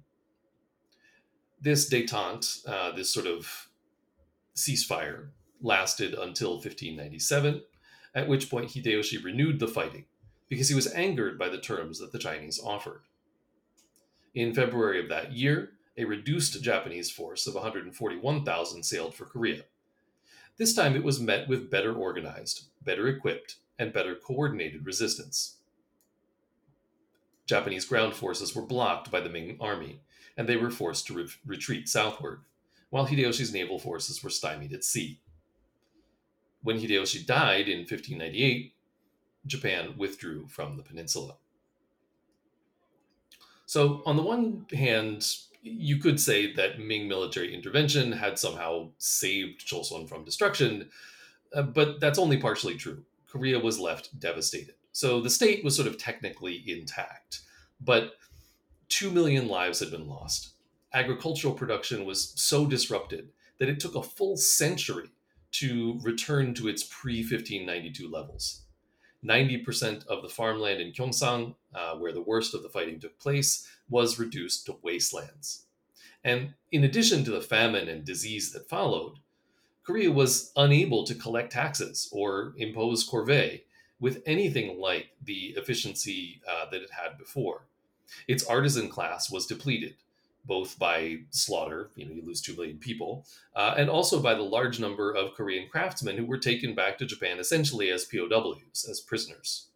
[1.60, 3.70] This detente, uh, this sort of
[4.56, 5.28] ceasefire
[5.62, 7.62] lasted until 1597,
[8.16, 10.06] at which point Hideyoshi renewed the fighting
[10.52, 13.04] because he was angered by the terms that the Chinese offered.
[14.36, 19.62] In February of that year, a reduced Japanese force of 141,000 sailed for Korea.
[20.58, 25.56] This time it was met with better organized, better equipped, and better coordinated resistance.
[27.46, 30.02] Japanese ground forces were blocked by the Ming army,
[30.36, 32.42] and they were forced to re- retreat southward
[32.90, 35.22] while Hideyoshi's naval forces were stymied at sea.
[36.62, 38.76] When Hideyoshi died in 1598,
[39.46, 41.36] Japan withdrew from the peninsula.
[43.66, 45.26] So, on the one hand,
[45.64, 50.90] you could say that Ming military intervention had somehow saved Choson from destruction,
[51.54, 53.04] uh, but that's only partially true.
[53.28, 54.76] Korea was left devastated.
[54.92, 57.42] So the state was sort of technically intact,
[57.80, 58.16] but
[58.90, 60.52] 2 million lives had been lost
[60.94, 65.10] agricultural production was so disrupted that it took a full century
[65.52, 68.61] to return to its pre 1592 levels.
[69.26, 73.68] 90% of the farmland in Gyeongsang, uh, where the worst of the fighting took place,
[73.90, 75.66] was reduced to wastelands.
[76.24, 79.20] And in addition to the famine and disease that followed,
[79.84, 83.62] Korea was unable to collect taxes or impose corvée
[84.00, 87.64] with anything like the efficiency uh, that it had before.
[88.28, 89.96] Its artisan class was depleted,
[90.46, 93.26] both by slaughter, you know, you lose 2 million people,
[93.56, 97.06] uh, and also by the large number of Korean craftsmen who were taken back to
[97.06, 99.68] Japan essentially as POWs, as prisoners.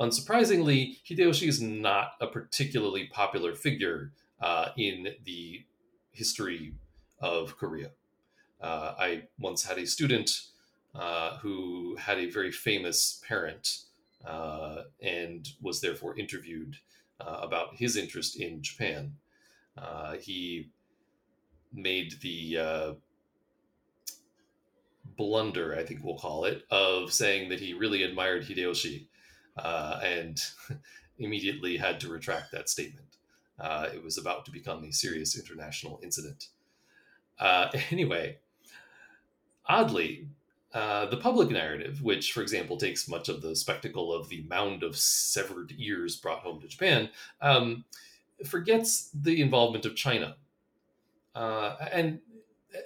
[0.00, 5.64] Unsurprisingly, Hideyoshi is not a particularly popular figure uh, in the
[6.12, 6.72] history
[7.20, 7.90] of Korea.
[8.60, 10.30] Uh, I once had a student
[10.94, 13.80] uh, who had a very famous parent
[14.26, 16.76] uh, and was therefore interviewed
[17.20, 19.12] uh, about his interest in Japan.
[19.80, 20.70] Uh, he
[21.72, 22.92] made the uh,
[25.16, 29.06] blunder, I think we'll call it, of saying that he really admired Hideyoshi
[29.58, 30.40] uh, and
[31.18, 33.16] immediately had to retract that statement.
[33.58, 36.48] Uh, it was about to become a serious international incident.
[37.38, 38.38] Uh, anyway,
[39.66, 40.26] oddly,
[40.72, 44.82] uh, the public narrative, which, for example, takes much of the spectacle of the mound
[44.82, 47.10] of severed ears brought home to Japan,
[47.42, 47.84] um,
[48.46, 50.36] forgets the involvement of China.
[51.34, 52.20] Uh, and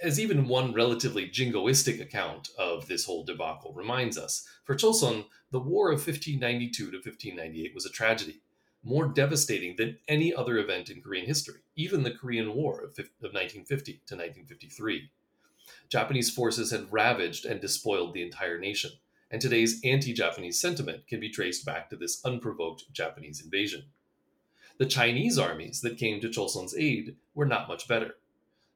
[0.02, 5.60] as even one relatively jingoistic account of this whole debacle reminds us, for Choson, the
[5.60, 8.40] War of 1592 to 1598 was a tragedy,
[8.82, 13.92] more devastating than any other event in Korean history, even the Korean War of, 1950
[13.92, 15.10] to 1953.
[15.88, 18.90] Japanese forces had ravaged and despoiled the entire nation,
[19.30, 23.84] and today's anti Japanese sentiment can be traced back to this unprovoked Japanese invasion.
[24.78, 28.16] The Chinese armies that came to Chosun's aid were not much better.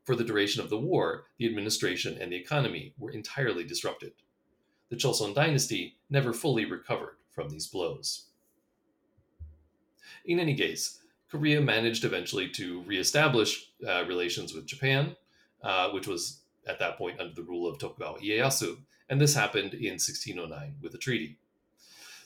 [0.05, 4.13] For the duration of the war, the administration and the economy were entirely disrupted.
[4.91, 8.27] The Chosun dynasty never fully recovered from these blows.
[10.25, 15.17] In any case, Korea managed eventually to reestablish uh, relations with Japan,
[15.63, 18.79] uh, which was at that point under the rule of Tokugawa Ieyasu,
[19.11, 21.39] and this happened in 1609 with a treaty.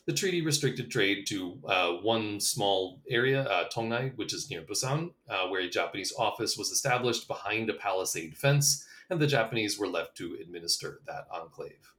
[0.04, 5.12] The treaty restricted trade to uh, one small area, uh, Tongnae, which is near Busan,
[5.28, 9.86] uh, where a Japanese office was established behind a palisade fence, and the Japanese were
[9.86, 11.94] left to administer that enclave.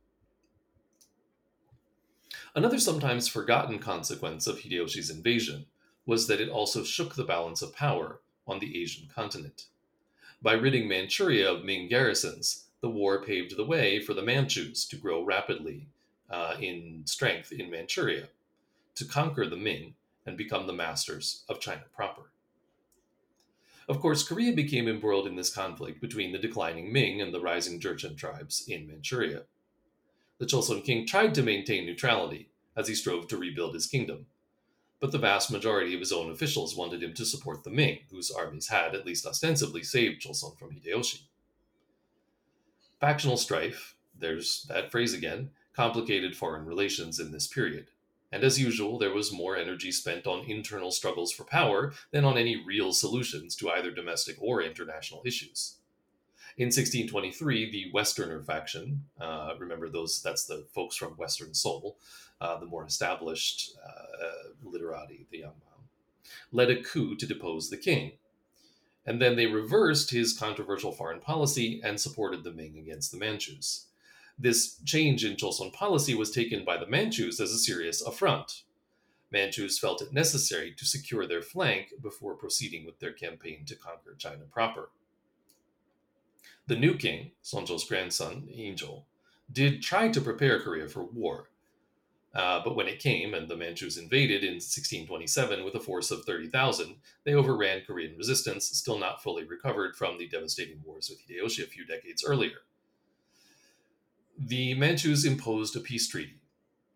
[2.56, 5.66] Another sometimes forgotten consequence of Hideyoshi's invasion
[6.06, 9.68] was that it also shook the balance of power on the Asian continent.
[10.42, 14.98] By ridding Manchuria of Ming garrisons, the war paved the way for the Manchus to
[14.98, 15.88] grow rapidly
[16.30, 18.28] uh, in strength in Manchuria,
[18.96, 22.32] to conquer the Ming and become the masters of China proper.
[23.90, 27.80] Of course, Korea became embroiled in this conflict between the declining Ming and the rising
[27.80, 29.44] Jurchen tribes in Manchuria.
[30.38, 34.28] The Chosun king tried to maintain neutrality as he strove to rebuild his kingdom,
[35.00, 38.32] but the vast majority of his own officials wanted him to support the Ming, whose
[38.32, 41.24] armies had, at least ostensibly, saved Chosun from Hideyoshi.
[43.02, 47.88] Factional strife, there's that phrase again, complicated foreign relations in this period.
[48.32, 52.38] And as usual, there was more energy spent on internal struggles for power than on
[52.38, 55.76] any real solutions to either domestic or international issues.
[56.58, 61.98] In 1623, the Westerner faction, uh, remember those, that's the folks from Western Seoul,
[62.42, 65.84] uh, the more established uh, literati, the Yangban,
[66.52, 68.14] led a coup to depose the king.
[69.06, 73.88] And then they reversed his controversial foreign policy and supported the Ming against the Manchus
[74.38, 78.64] this change in Joseon policy was taken by the Manchus as a serious affront.
[79.32, 84.16] Manchus felt it necessary to secure their flank before proceeding with their campaign to conquer
[84.18, 84.90] China proper.
[86.68, 89.04] The new king, Sonjo's grandson, Injo,
[89.52, 91.50] did try to prepare Korea for war.
[92.34, 96.26] Uh, but when it came and the Manchus invaded in 1627 with a force of
[96.26, 101.64] 30,000, they overran Korean resistance, still not fully recovered from the devastating wars with Hideyoshi
[101.64, 102.62] a few decades earlier
[104.38, 106.40] the Manchus imposed a peace treaty.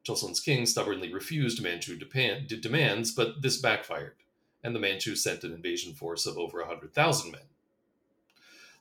[0.08, 4.16] Joseon's king stubbornly refused Manchu demands, but this backfired,
[4.64, 7.42] and the Manchus sent an invasion force of over 100,000 men.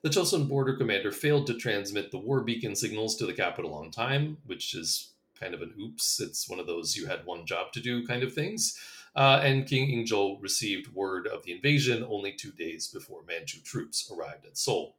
[0.02, 3.90] The Chosun border commander failed to transmit the war beacon signals to the capital on
[3.90, 6.20] time, which is kind of an oops.
[6.20, 8.78] It's one of those you had one job to do kind of things.
[9.16, 14.10] Uh, and King Injo received word of the invasion only two days before Manchu troops
[14.14, 14.94] arrived at Seoul.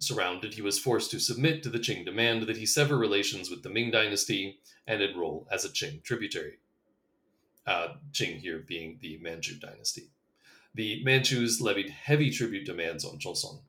[0.00, 3.62] Surrounded, he was forced to submit to the Qing demand that he sever relations with
[3.62, 6.58] the Ming dynasty and enroll as a Qing tributary.
[7.66, 10.10] Uh, Qing here being the Manchu dynasty.
[10.74, 13.60] The Manchus levied heavy tribute demands on Joseon.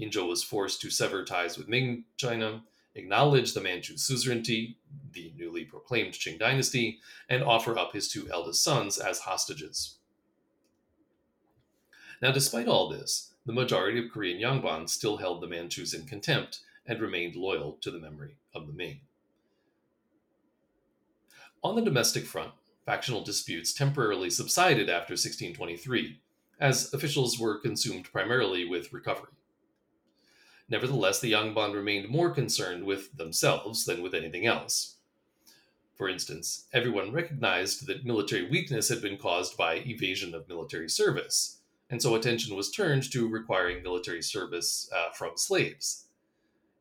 [0.00, 2.64] Injo was forced to sever ties with Ming China,
[2.96, 4.76] acknowledge the Manchu suzerainty,
[5.12, 9.98] the newly proclaimed Qing dynasty, and offer up his two eldest sons as hostages.
[12.20, 16.60] Now, despite all this, the majority of Korean Yangban still held the Manchus in contempt
[16.86, 19.00] and remained loyal to the memory of the Ming.
[21.62, 22.52] On the domestic front,
[22.86, 26.20] factional disputes temporarily subsided after 1623,
[26.58, 29.32] as officials were consumed primarily with recovery.
[30.68, 34.96] Nevertheless, the Yangban remained more concerned with themselves than with anything else.
[35.96, 41.59] For instance, everyone recognized that military weakness had been caused by evasion of military service,
[41.90, 46.06] and so attention was turned to requiring military service uh, from slaves.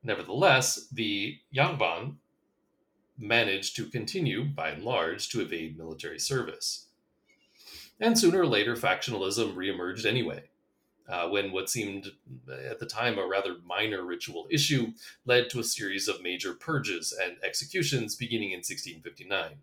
[0.04, 2.16] Nevertheless, the Yangban
[3.18, 6.86] managed to continue, by and large, to evade military service.
[8.00, 10.44] And sooner or later, factionalism reemerged anyway,
[11.10, 12.12] uh, when what seemed
[12.70, 14.94] at the time a rather minor ritual issue
[15.26, 19.58] led to a series of major purges and executions beginning in 1659.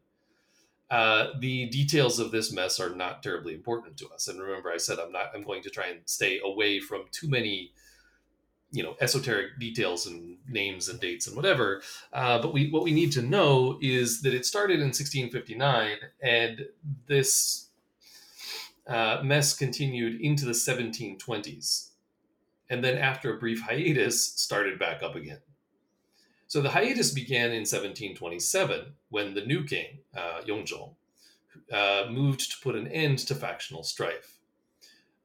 [0.90, 4.28] Uh, the details of this mess are not terribly important to us.
[4.28, 5.30] And remember, I said I'm not.
[5.34, 7.72] I'm going to try and stay away from too many,
[8.70, 11.82] you know, esoteric details and names and dates and whatever.
[12.12, 16.66] Uh, but we what we need to know is that it started in 1659, and
[17.08, 17.68] this
[18.86, 21.88] uh, mess continued into the 1720s,
[22.70, 25.40] and then after a brief hiatus, started back up again.
[26.48, 30.94] So the hiatus began in 1727 when the new king, uh, Yongjo,
[31.72, 34.38] uh, moved to put an end to factional strife.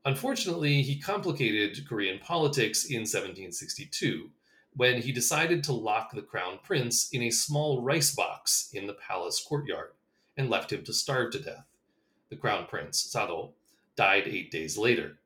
[0.04, 4.32] Unfortunately, he complicated Korean politics in 1762
[4.76, 8.94] when he decided to lock the crown prince in a small rice box in the
[8.94, 9.92] palace courtyard
[10.38, 11.66] and left him to starve to death.
[12.30, 13.52] The crown prince, Sado,
[13.96, 15.20] died eight days later.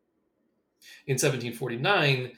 [1.08, 2.32] In 1749,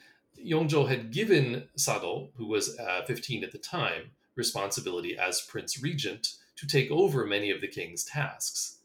[0.44, 6.34] Yongjo had given Sado, who was uh, 15 at the time, responsibility as prince regent
[6.56, 8.78] to take over many of the king's tasks.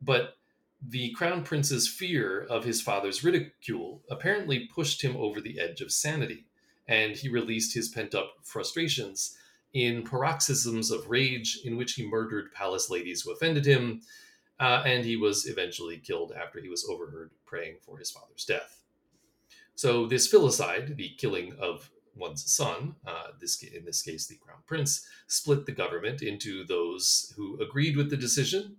[0.00, 0.36] But
[0.86, 5.92] the crown prince's fear of his father's ridicule apparently pushed him over the edge of
[5.92, 6.44] sanity,
[6.86, 9.36] and he released his pent up frustrations
[9.72, 14.02] in paroxysms of rage in which he murdered palace ladies who offended him,
[14.60, 18.83] uh, and he was eventually killed after he was overheard praying for his father's death.
[19.76, 24.60] So, this filicide, the killing of one's son, uh, this in this case the crown
[24.66, 28.76] prince, split the government into those who agreed with the decision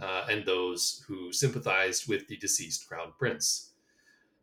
[0.00, 3.72] uh, and those who sympathized with the deceased crown prince.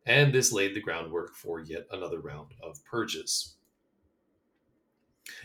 [0.05, 3.55] And this laid the groundwork for yet another round of purges.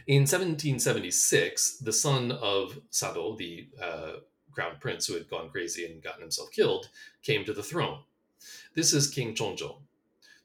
[0.07, 4.12] In 1776, the son of Sado, the uh,
[4.51, 6.88] crown prince who had gone crazy and gotten himself killed,
[7.22, 8.01] came to the throne.
[8.74, 9.76] This is King Chongjo.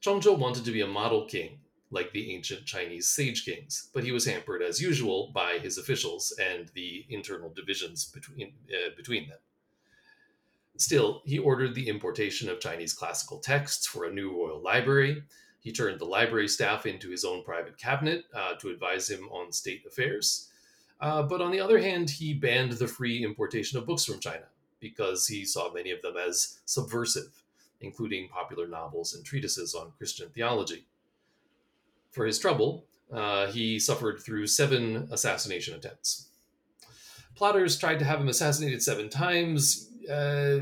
[0.04, 4.12] Chongjo wanted to be a model king like the ancient Chinese sage kings, but he
[4.12, 9.38] was hampered as usual by his officials and the internal divisions between, uh, between them.
[10.76, 15.24] Still, he ordered the importation of Chinese classical texts for a new royal library.
[15.60, 19.52] He turned the library staff into his own private cabinet uh, to advise him on
[19.52, 20.50] state affairs.
[21.00, 24.46] Uh, but on the other hand, he banned the free importation of books from China
[24.80, 27.43] because he saw many of them as subversive,
[27.84, 30.86] including popular novels and treatises on Christian theology.
[32.12, 36.30] For his trouble, uh, he suffered through seven assassination attempts.
[37.36, 40.60] Plotters tried to have him assassinated seven times, uh,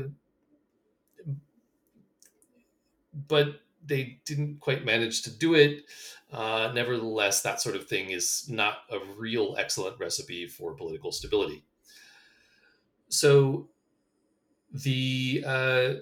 [3.28, 5.84] but they didn't quite manage to do it.
[6.32, 11.62] Uh, nevertheless, that sort of thing is not a real excellent recipe for political stability.
[13.08, 13.68] So,
[14.72, 15.92] the uh,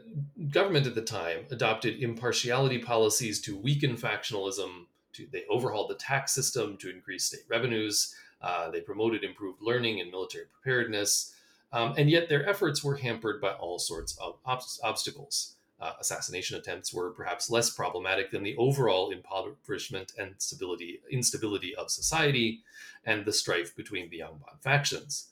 [0.51, 6.33] government at the time adopted impartiality policies to weaken factionalism to, they overhauled the tax
[6.33, 8.15] system to increase state revenues.
[8.41, 11.35] Uh, they promoted improved learning and military preparedness.
[11.73, 15.55] Um, and yet their efforts were hampered by all sorts of ob- obstacles.
[15.81, 21.91] Uh, assassination attempts were perhaps less problematic than the overall impoverishment and stability, instability of
[21.91, 22.61] society
[23.07, 25.29] and the strife between the Yangban factions.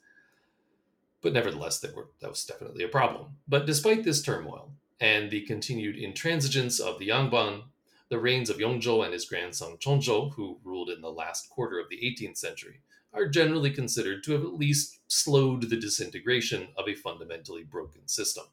[1.21, 3.39] But nevertheless, were, that was definitely a problem.
[3.49, 7.65] But despite this turmoil and the continued intransigence of the Yangban,
[8.09, 11.89] the reigns of Yongjo and his grandson Chongjo, who ruled in the last quarter of
[11.89, 12.81] the 18th century,
[13.13, 18.45] are generally considered to have at least slowed the disintegration of a fundamentally broken system.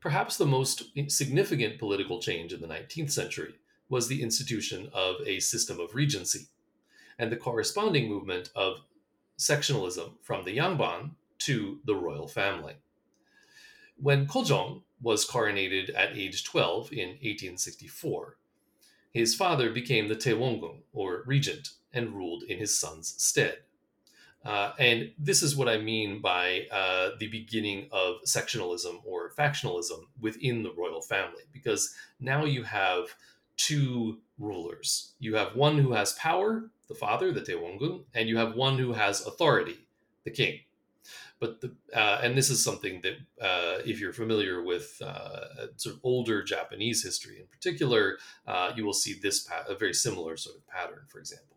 [0.00, 3.54] Perhaps the most significant political change in the 19th century
[3.88, 6.46] was the institution of a system of regency
[7.18, 8.80] and the corresponding movement of
[9.42, 12.74] sectionalism from the Yangban to the royal family.
[13.96, 18.36] When Kojong was coronated at age 12 in 1864,
[19.12, 23.58] his father became the Taewongung, or regent, and ruled in his son's stead.
[24.44, 30.06] Uh, and this is what I mean by uh, the beginning of sectionalism or factionalism
[30.20, 33.14] within the royal family, because now you have
[33.56, 35.14] two rulers.
[35.18, 38.92] You have one who has power, the father, the Taewongung, and you have one who
[38.92, 39.76] has authority,
[40.24, 40.60] the king.
[41.40, 45.96] But the uh, and this is something that uh, if you're familiar with uh, sort
[45.96, 50.36] of older Japanese history in particular, uh, you will see this pa- a very similar
[50.36, 51.56] sort of pattern, for example.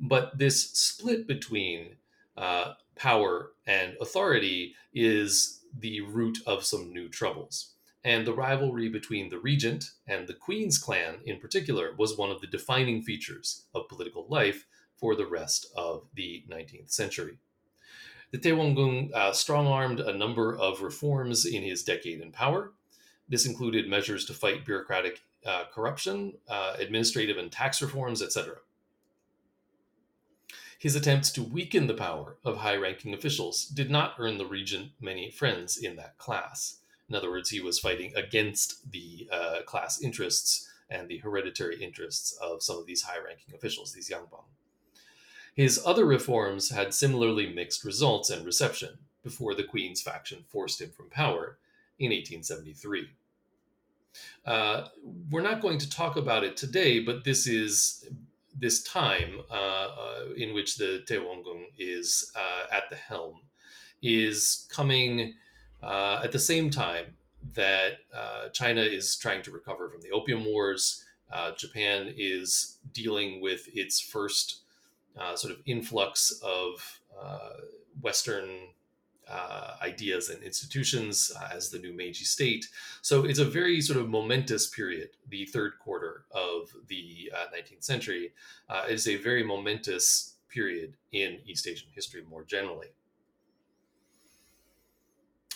[0.00, 1.96] But this split between
[2.36, 7.73] uh, power and authority is the root of some new troubles.
[8.04, 12.42] And the rivalry between the regent and the queen's clan, in particular, was one of
[12.42, 17.38] the defining features of political life for the rest of the 19th century.
[18.30, 22.72] The Taewongung uh, strong armed a number of reforms in his decade in power.
[23.28, 28.56] This included measures to fight bureaucratic uh, corruption, uh, administrative and tax reforms, etc.
[30.78, 34.90] His attempts to weaken the power of high ranking officials did not earn the regent
[35.00, 36.80] many friends in that class.
[37.14, 42.36] In other words, he was fighting against the uh, class interests and the hereditary interests
[42.42, 44.42] of some of these high ranking officials, these Yangban.
[45.54, 50.90] His other reforms had similarly mixed results and reception before the Queen's faction forced him
[50.90, 51.58] from power
[52.00, 53.10] in 1873.
[54.44, 54.88] Uh,
[55.30, 58.08] we're not going to talk about it today, but this is
[58.58, 63.42] this time uh, uh, in which the Taewongung is uh, at the helm
[64.02, 65.34] is coming
[65.84, 67.16] uh, at the same time
[67.54, 71.04] that uh, China is trying to recover from the Opium Wars.
[71.58, 74.60] Japan is dealing with its first
[75.18, 77.60] uh, sort of influx of uh,
[78.00, 78.48] Western
[79.28, 82.68] uh, ideas and institutions uh, as the new Meiji state.
[83.00, 85.10] So it's a very sort of momentous period.
[85.28, 88.32] The third quarter of the 19th uh, century
[88.68, 92.88] uh, is a very momentous period in East Asian history more generally.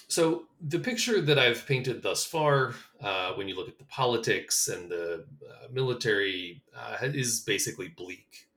[0.09, 4.69] So, the picture that I've painted thus far, uh, when you look at the politics
[4.69, 8.49] and the uh, military, uh, is basically bleak.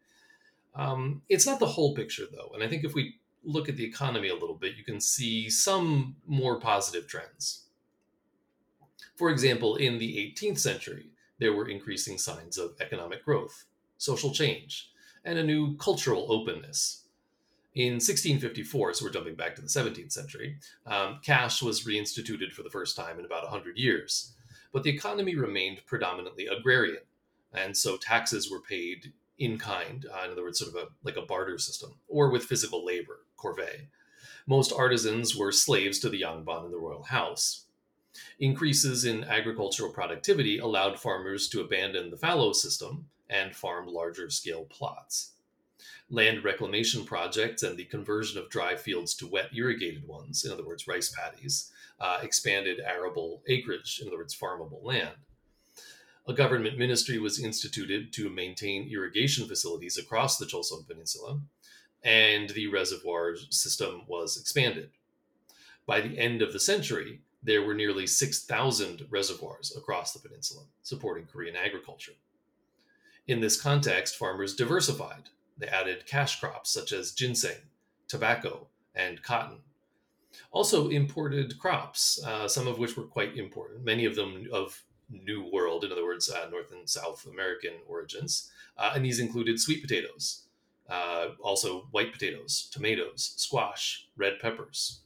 [0.76, 2.52] Um, it's not the whole picture, though.
[2.54, 5.50] And I think if we look at the economy a little bit, you can see
[5.50, 7.66] some more positive trends.
[9.16, 13.66] For example, in the 18th century, there were increasing signs of economic growth,
[13.98, 14.92] social change,
[15.26, 17.01] and a new cultural openness.
[17.74, 22.64] In 1654, so we're jumping back to the 17th century, um, cash was reinstituted for
[22.64, 24.34] the first time in about 100 years.
[24.74, 27.04] But the economy remained predominantly agrarian,
[27.54, 31.16] and so taxes were paid in kind, uh, in other words, sort of a, like
[31.16, 33.88] a barter system, or with physical labor, corvée.
[34.46, 37.68] Most artisans were slaves to the Yangban and the royal house.
[38.38, 44.66] Increases in agricultural productivity allowed farmers to abandon the fallow system and farm larger scale
[44.66, 45.32] plots
[46.12, 50.66] land reclamation projects and the conversion of dry fields to wet irrigated ones, in other
[50.66, 55.16] words, rice paddies, uh, expanded arable acreage, in other words, farmable land.
[56.28, 61.40] A government ministry was instituted to maintain irrigation facilities across the Chosun Peninsula,
[62.04, 64.92] and the reservoir system was expanded.
[65.86, 71.26] By the end of the century, there were nearly 6,000 reservoirs across the peninsula, supporting
[71.26, 72.14] Korean agriculture.
[73.28, 77.58] In this context, farmers diversified they added cash crops such as ginseng,
[78.08, 79.60] tobacco, and cotton.
[80.52, 85.50] Also, imported crops, uh, some of which were quite important, many of them of New
[85.52, 88.50] World, in other words, uh, North and South American origins.
[88.78, 90.44] Uh, and these included sweet potatoes,
[90.90, 95.02] uh, also white potatoes, tomatoes, squash, red peppers.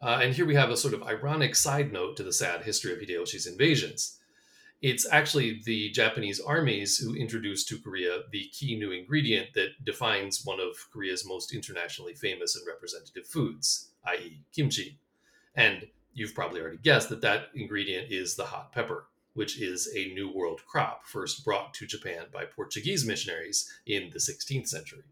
[0.00, 2.92] Uh, and here we have a sort of ironic side note to the sad history
[2.92, 4.17] of Hideyoshi's invasions
[4.80, 10.44] it's actually the Japanese armies who introduced to Korea the key new ingredient that defines
[10.44, 15.00] one of Korea's most internationally famous and representative foods, i.e., kimchi.
[15.56, 20.14] And you've probably already guessed that that ingredient is the hot pepper, which is a
[20.14, 25.02] New World crop first brought to Japan by Portuguese missionaries in the 16th century.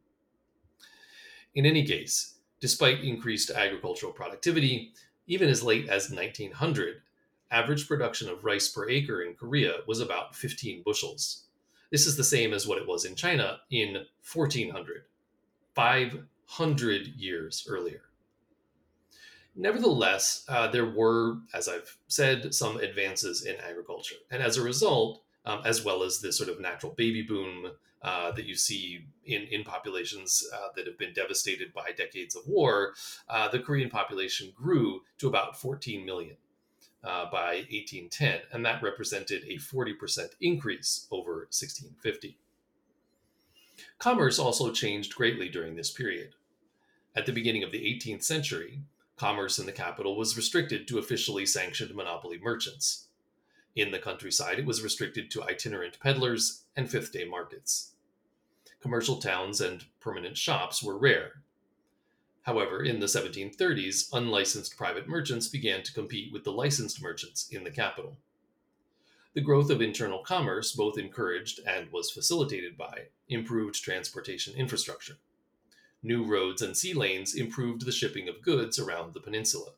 [1.57, 4.93] In any case, despite increased agricultural productivity,
[5.27, 7.03] even as late as 1900,
[7.51, 11.45] average production of rice per acre in Korea was about 15 bushels.
[11.91, 15.05] This is the same as what it was in China in 1400,
[15.75, 18.03] 500 years earlier.
[19.55, 24.17] Nevertheless, uh, there were, as I've said, some advances in agriculture.
[24.31, 27.71] And as a result, um, as well as this sort of natural baby boom
[28.03, 32.47] uh, that you see in, in populations uh, that have been devastated by decades of
[32.47, 32.93] war,
[33.29, 36.37] uh, the Korean population grew to about 14 million
[37.05, 42.39] uh, by 1810, and that represented a 40% increase over 1650.
[43.99, 46.35] Commerce also changed greatly during this period.
[47.15, 48.81] At the beginning of the 18th century,
[49.17, 53.07] commerce in the capital was restricted to officially sanctioned monopoly merchants.
[53.75, 57.93] In the countryside, it was restricted to itinerant peddlers and fifth day markets.
[58.81, 61.43] Commercial towns and permanent shops were rare,
[62.47, 67.65] However, in the 1730s, unlicensed private merchants began to compete with the licensed merchants in
[67.65, 68.19] the capital.
[69.35, 75.17] The growth of internal commerce both encouraged and was facilitated by improved transportation infrastructure.
[76.05, 79.73] New roads and sea lanes improved the shipping of goods around the peninsula,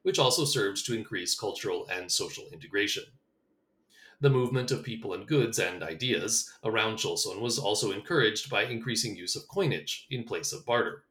[0.00, 3.04] which also served to increase cultural and social integration.
[4.22, 9.14] The movement of people and goods and ideas around Chosun was also encouraged by increasing
[9.14, 11.04] use of coinage in place of barter.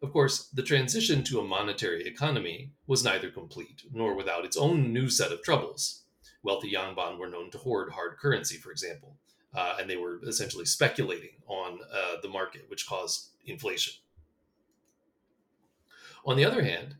[0.00, 4.92] Of course, the transition to a monetary economy was neither complete nor without its own
[4.92, 6.04] new set of troubles.
[6.44, 9.16] Wealthy Yangban were known to hoard hard currency, for example,
[9.54, 13.94] uh, and they were essentially speculating on uh, the market, which caused inflation.
[16.24, 16.94] On the other hand,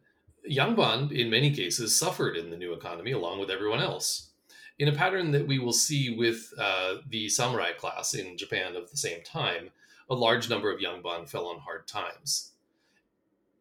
[0.51, 4.31] Yangban, in many cases, suffered in the new economy along with everyone else.
[4.79, 8.91] In a pattern that we will see with uh, the samurai class in Japan of
[8.91, 9.71] the same time,
[10.11, 12.53] a large number of Yangban fell on hard times.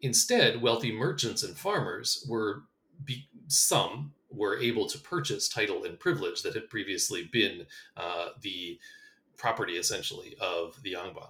[0.02, 2.64] Instead, wealthy merchants and farmers were
[3.04, 8.80] be, some were able to purchase title and privilege that had previously been uh, the
[9.38, 11.30] property essentially of the Yangban.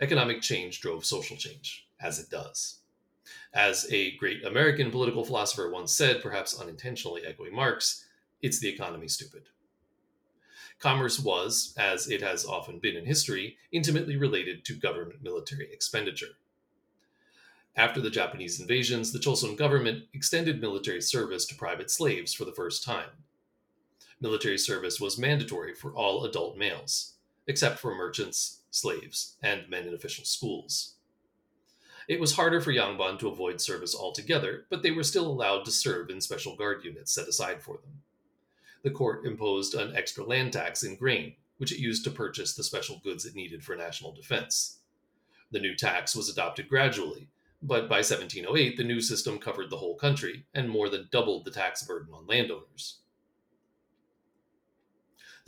[0.00, 2.78] Economic change drove social change, as it does.
[3.52, 8.04] As a great American political philosopher once said, perhaps unintentionally echoing Marx,
[8.42, 9.44] it's the economy, stupid.
[10.78, 16.36] Commerce was, as it has often been in history, intimately related to government military expenditure.
[17.78, 22.52] After the Japanese invasions, the Chosun government extended military service to private slaves for the
[22.52, 23.10] first time.
[24.20, 27.14] Military service was mandatory for all adult males,
[27.46, 30.96] except for merchants, slaves, and men in official schools.
[32.08, 35.70] It was harder for Yangban to avoid service altogether, but they were still allowed to
[35.70, 38.02] serve in special guard units set aside for them.
[38.82, 42.64] The court imposed an extra land tax in grain, which it used to purchase the
[42.64, 44.78] special goods it needed for national defense.
[45.52, 47.28] The new tax was adopted gradually,
[47.62, 51.50] but by 1708 the new system covered the whole country and more than doubled the
[51.50, 52.98] tax burden on landowners.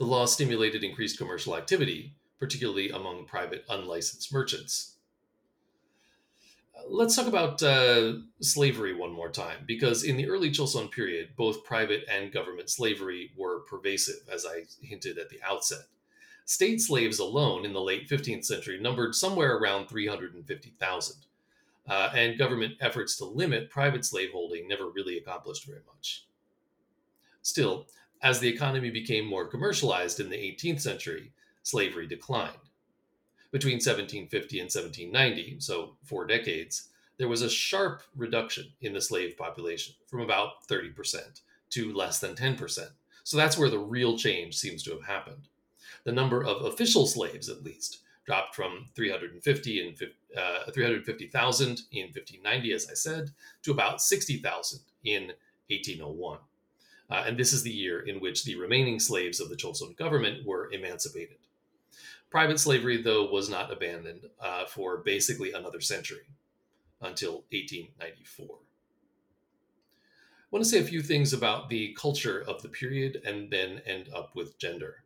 [0.01, 4.95] The law stimulated increased commercial activity, particularly among private unlicensed merchants.
[6.87, 11.63] Let's talk about uh, slavery one more time, because in the early Choson period, both
[11.63, 15.85] private and government slavery were pervasive, as I hinted at the outset.
[16.45, 21.15] State slaves alone in the late 15th century numbered somewhere around 350,000,
[21.91, 26.25] uh, and government efforts to limit private slaveholding never really accomplished very much.
[27.41, 27.87] Still,
[28.23, 31.33] as the economy became more commercialized in the 18th century,
[31.63, 32.53] slavery declined.
[33.51, 36.87] Between 1750 and 1790, so four decades,
[37.17, 42.35] there was a sharp reduction in the slave population from about 30% to less than
[42.35, 42.79] 10%.
[43.25, 45.49] So that's where the real change seems to have happened.
[46.05, 47.99] The number of official slaves, at least,
[48.31, 49.97] dropped from 350 and
[50.37, 53.31] uh, 350,000 in 1590, as I said,
[53.63, 55.23] to about 60,000 in
[55.67, 56.39] 1801.
[57.09, 60.45] Uh, and this is the year in which the remaining slaves of the Choson government
[60.45, 61.39] were emancipated.
[62.29, 66.23] Private slavery, though, was not abandoned uh, for basically another century
[67.01, 68.47] until 1894.
[68.47, 68.59] I
[70.51, 74.07] want to say a few things about the culture of the period and then end
[74.15, 75.03] up with gender.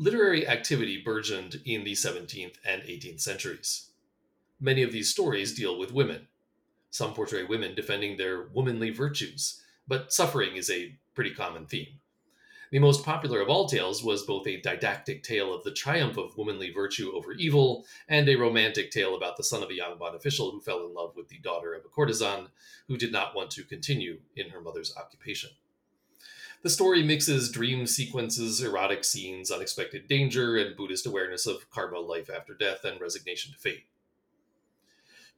[0.00, 3.90] Literary activity burgeoned in the 17th and 18th centuries.
[4.60, 6.28] Many of these stories deal with women.
[6.88, 11.98] Some portray women defending their womanly virtues, but suffering is a pretty common theme.
[12.70, 16.36] The most popular of all tales was both a didactic tale of the triumph of
[16.36, 20.52] womanly virtue over evil and a romantic tale about the son of a Yangban official
[20.52, 22.50] who fell in love with the daughter of a courtesan
[22.86, 25.50] who did not want to continue in her mother's occupation.
[26.62, 32.28] The story mixes dream sequences, erotic scenes, unexpected danger, and Buddhist awareness of karma, life
[32.28, 33.84] after death, and resignation to fate.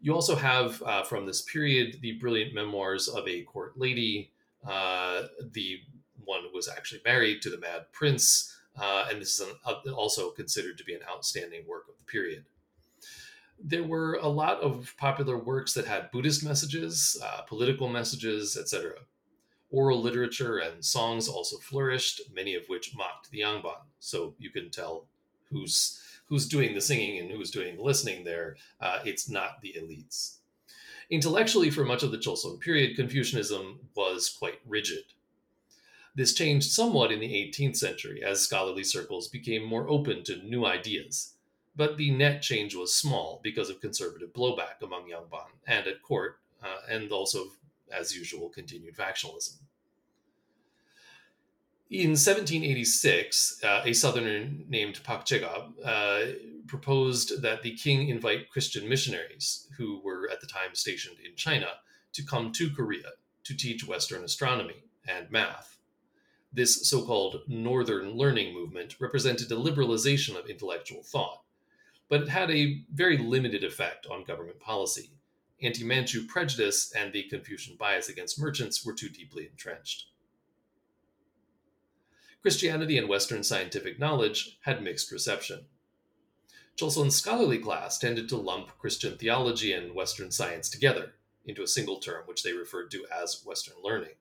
[0.00, 4.32] You also have uh, from this period the brilliant memoirs of a court lady,
[4.66, 5.80] uh, the
[6.24, 9.92] one who was actually married to the Mad Prince, uh, and this is an, uh,
[9.92, 12.46] also considered to be an outstanding work of the period.
[13.62, 18.94] There were a lot of popular works that had Buddhist messages, uh, political messages, etc.
[19.70, 23.82] Oral literature and songs also flourished, many of which mocked the Yangban.
[24.00, 25.06] So you can tell
[25.50, 28.56] who's who's doing the singing and who's doing the listening there.
[28.80, 30.36] Uh, it's not the elites.
[31.10, 35.04] Intellectually, for much of the Choson period, Confucianism was quite rigid.
[36.14, 40.64] This changed somewhat in the 18th century as scholarly circles became more open to new
[40.64, 41.34] ideas,
[41.74, 46.38] but the net change was small because of conservative blowback among Yangban and at court,
[46.62, 47.46] uh, and also,
[47.96, 49.58] as usual, continued factionalism.
[51.90, 56.32] In 1786, uh, a southerner named Pak Chega uh,
[56.68, 61.66] proposed that the king invite Christian missionaries, who were at the time stationed in China,
[62.12, 63.10] to come to Korea
[63.42, 65.78] to teach Western astronomy and math.
[66.52, 71.42] This so called Northern Learning movement represented a liberalization of intellectual thought,
[72.08, 75.10] but it had a very limited effect on government policy.
[75.62, 80.06] Anti Manchu prejudice and the Confucian bias against merchants were too deeply entrenched.
[82.42, 85.66] Christianity and Western scientific knowledge had mixed reception.
[86.76, 91.12] Choson's scholarly class tended to lump Christian theology and Western science together
[91.44, 94.14] into a single term, which they referred to as Western learning.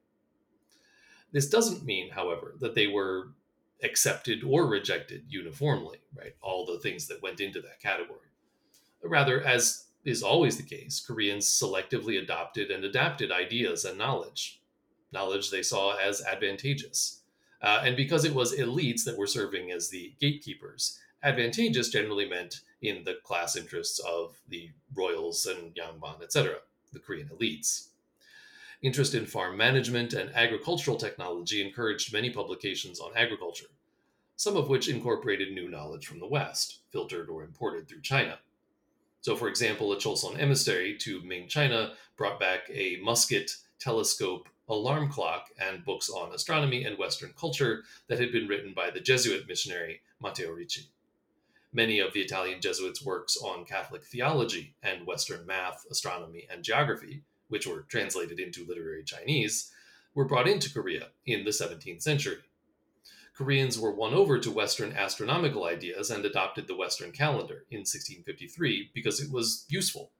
[1.31, 3.29] This doesn't mean, however, that they were
[3.81, 6.35] accepted or rejected uniformly, right?
[6.41, 8.19] All the things that went into that category.
[9.01, 14.61] Rather, as is always the case, Koreans selectively adopted and adapted ideas and knowledge,
[15.11, 17.21] knowledge they saw as advantageous.
[17.61, 22.61] Uh, and because it was elites that were serving as the gatekeepers, advantageous generally meant
[22.81, 26.55] in the class interests of the royals and Yangban, etc.,
[26.93, 27.87] the Korean elites.
[28.81, 33.67] Interest in farm management and agricultural technology encouraged many publications on agriculture,
[34.37, 38.39] some of which incorporated new knowledge from the West, filtered or imported through China.
[39.22, 45.09] So, for example, a Choson emissary to Ming China brought back a musket, telescope, alarm
[45.09, 49.47] clock, and books on astronomy and Western culture that had been written by the Jesuit
[49.47, 50.89] missionary Matteo Ricci.
[51.74, 57.22] Many of the Italian Jesuits' works on Catholic theology and Western math, astronomy, and geography
[57.49, 59.72] which were translated into literary Chinese,
[60.15, 62.38] were brought into Korea in the 17th century.
[63.39, 68.91] Koreans were won over to Western astronomical ideas and adopted the Western calendar in 1653
[68.93, 70.11] because it was useful,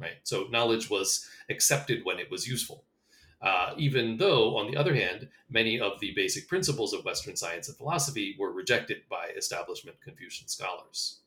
[0.00, 0.16] right?
[0.24, 2.82] So knowledge was accepted when it was useful.
[3.40, 7.68] Uh, even though, on the other hand, many of the basic principles of Western science
[7.68, 11.20] and philosophy were rejected by establishment Confucian scholars.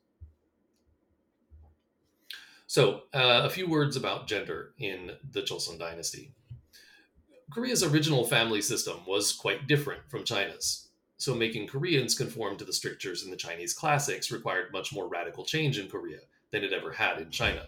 [2.67, 6.33] So, uh, a few words about gender in the Joseon dynasty.
[7.49, 10.88] Korea's original family system was quite different from China's
[11.19, 15.43] so making Koreans conform to the strictures in the Chinese classics required much more radical
[15.43, 16.19] change in Korea
[16.51, 17.67] than it ever had in China.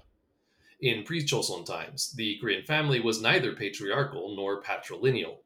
[0.80, 5.40] In pre Choson times, the Korean family was neither patriarchal nor patrilineal.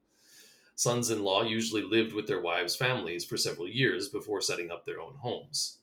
[0.76, 4.86] Sons in law usually lived with their wives' families for several years before setting up
[4.86, 5.80] their own homes.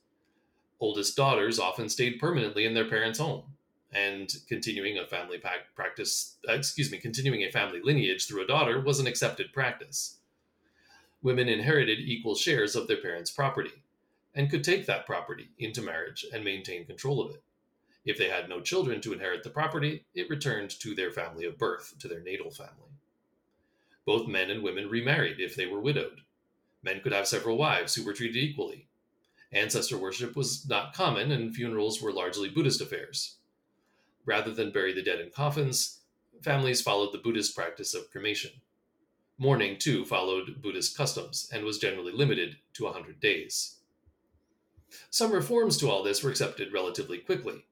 [0.79, 3.43] Oldest daughters often stayed permanently in their parents' home,
[3.91, 5.41] and continuing a family
[5.75, 10.19] practice, uh, excuse me, continuing a family lineage through a daughter was an accepted practice
[11.23, 13.71] women inherited equal shares of their parents' property
[14.35, 17.41] and could take that property into marriage and maintain control of it.
[18.05, 21.57] If they had no children to inherit the property, it returned to their family of
[21.57, 22.91] birth, to their natal family.
[24.05, 26.21] Both men and women remarried if they were widowed.
[26.83, 28.87] Men could have several wives who were treated equally.
[29.53, 33.37] Ancestor worship was not common, and funerals were largely Buddhist affairs.
[34.25, 36.01] Rather than bury the dead in coffins,
[36.41, 38.51] families followed the Buddhist practice of cremation.
[39.37, 43.77] Mourning, too, followed Buddhist customs and was generally limited to 100 days.
[45.09, 47.65] Some reforms to all this were accepted relatively quickly.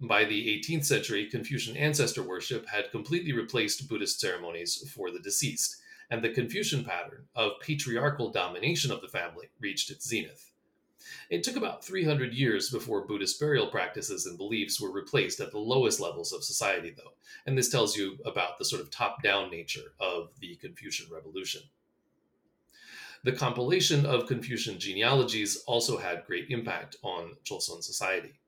[0.00, 5.76] By the 18th century, Confucian ancestor worship had completely replaced Buddhist ceremonies for the deceased,
[6.10, 10.51] and the Confucian pattern of patriarchal domination of the family reached its zenith.
[11.30, 15.58] It took about 300 years before Buddhist burial practices and beliefs were replaced at the
[15.58, 17.14] lowest levels of society, though,
[17.46, 21.62] and this tells you about the sort of top down nature of the Confucian Revolution.
[23.24, 28.40] The compilation of Confucian genealogies also had great impact on Joseon society.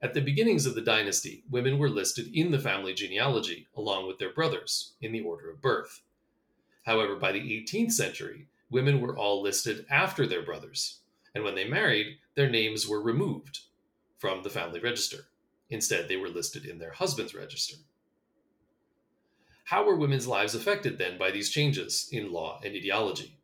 [0.00, 4.18] At the beginnings of the dynasty, women were listed in the family genealogy along with
[4.18, 6.02] their brothers in the order of birth.
[6.84, 11.00] However, by the 18th century, women were all listed after their brothers,
[11.34, 13.60] and when they married, their names were removed
[14.18, 15.26] from the family register.
[15.70, 17.76] Instead, they were listed in their husband's register.
[19.64, 23.38] How were women's lives affected then by these changes in law and ideology?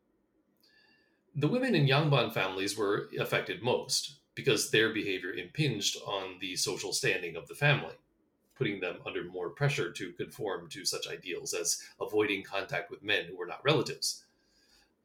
[1.35, 6.93] The women in Yangban families were affected most because their behavior impinged on the social
[6.93, 7.95] standing of the family,
[8.57, 13.25] putting them under more pressure to conform to such ideals as avoiding contact with men
[13.25, 14.25] who were not relatives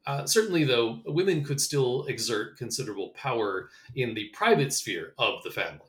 [0.06, 5.50] uh, certainly, though, women could still exert considerable power in the private sphere of the
[5.50, 5.80] family.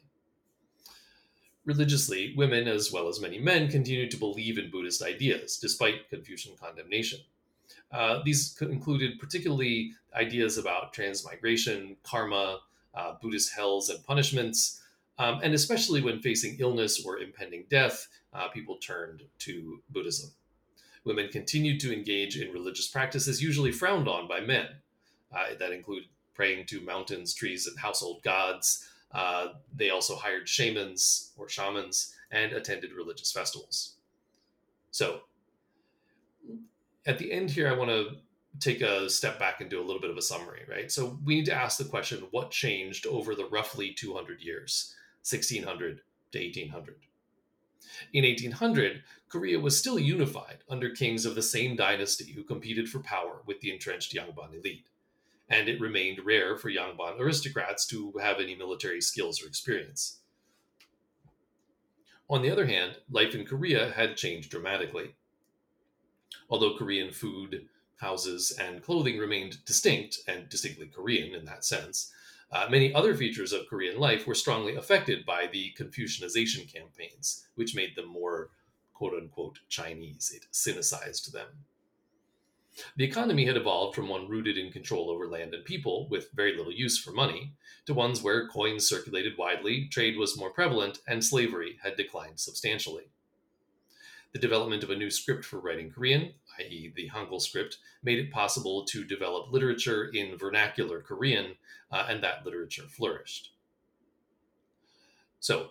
[1.66, 6.55] Religiously, women, as well as many men, continued to believe in Buddhist ideas, despite Confucian
[6.55, 7.20] condemnation.
[7.91, 12.59] Uh, these included particularly ideas about transmigration, karma,
[12.93, 14.82] uh, Buddhist hells and punishments,
[15.18, 20.32] um, and especially when facing illness or impending death, uh, people turned to Buddhism
[21.06, 24.68] women continued to engage in religious practices usually frowned on by men.
[25.34, 26.03] Uh, that include
[26.34, 28.88] praying to mountains, trees, and household gods.
[29.12, 33.95] Uh, they also hired shamans or shamans and attended religious festivals.
[34.91, 35.22] So,
[37.06, 38.18] at the end here, I want to
[38.60, 40.91] take a step back and do a little bit of a summary, right?
[40.91, 46.01] So, we need to ask the question what changed over the roughly 200 years, 1600
[46.32, 46.95] to 1800?
[48.14, 52.99] In 1800, Korea was still unified under kings of the same dynasty who competed for
[52.99, 54.88] power with the entrenched Yangban elite,
[55.49, 60.19] and it remained rare for Yangban aristocrats to have any military skills or experience.
[62.30, 65.15] On the other hand, life in Korea had changed dramatically.
[66.49, 67.67] Although Korean food,
[67.97, 72.11] houses, and clothing remained distinct and distinctly Korean in that sense,
[72.51, 77.76] uh, many other features of Korean life were strongly affected by the Confucianization campaigns, which
[77.76, 78.49] made them more
[78.96, 80.32] quote unquote Chinese.
[80.34, 81.66] It Sinicized them.
[82.98, 86.58] The economy had evolved from one rooted in control over land and people, with very
[86.58, 87.54] little use for money,
[87.86, 93.06] to ones where coins circulated widely, trade was more prevalent, and slavery had declined substantially.
[94.34, 98.32] The development of a new script for writing Korean, i.e., the Hangul script, made it
[98.34, 101.56] possible to develop literature in vernacular Korean,
[101.91, 103.52] uh, and that literature flourished.
[105.39, 105.70] So,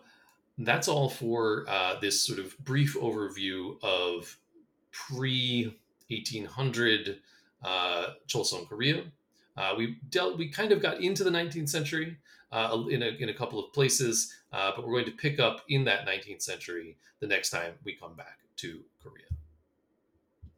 [0.59, 4.37] that's all for uh, this sort of brief overview of
[4.93, 5.77] pre
[6.09, 7.21] 1800
[7.65, 9.05] uh, Choson Korea.
[9.57, 12.17] Uh, we dealt, we kind of got into the 19th century
[12.53, 15.63] uh, in, a, in a couple of places, uh, but we're going to pick up
[15.69, 19.34] in that 19th century the next time we come back to Korea.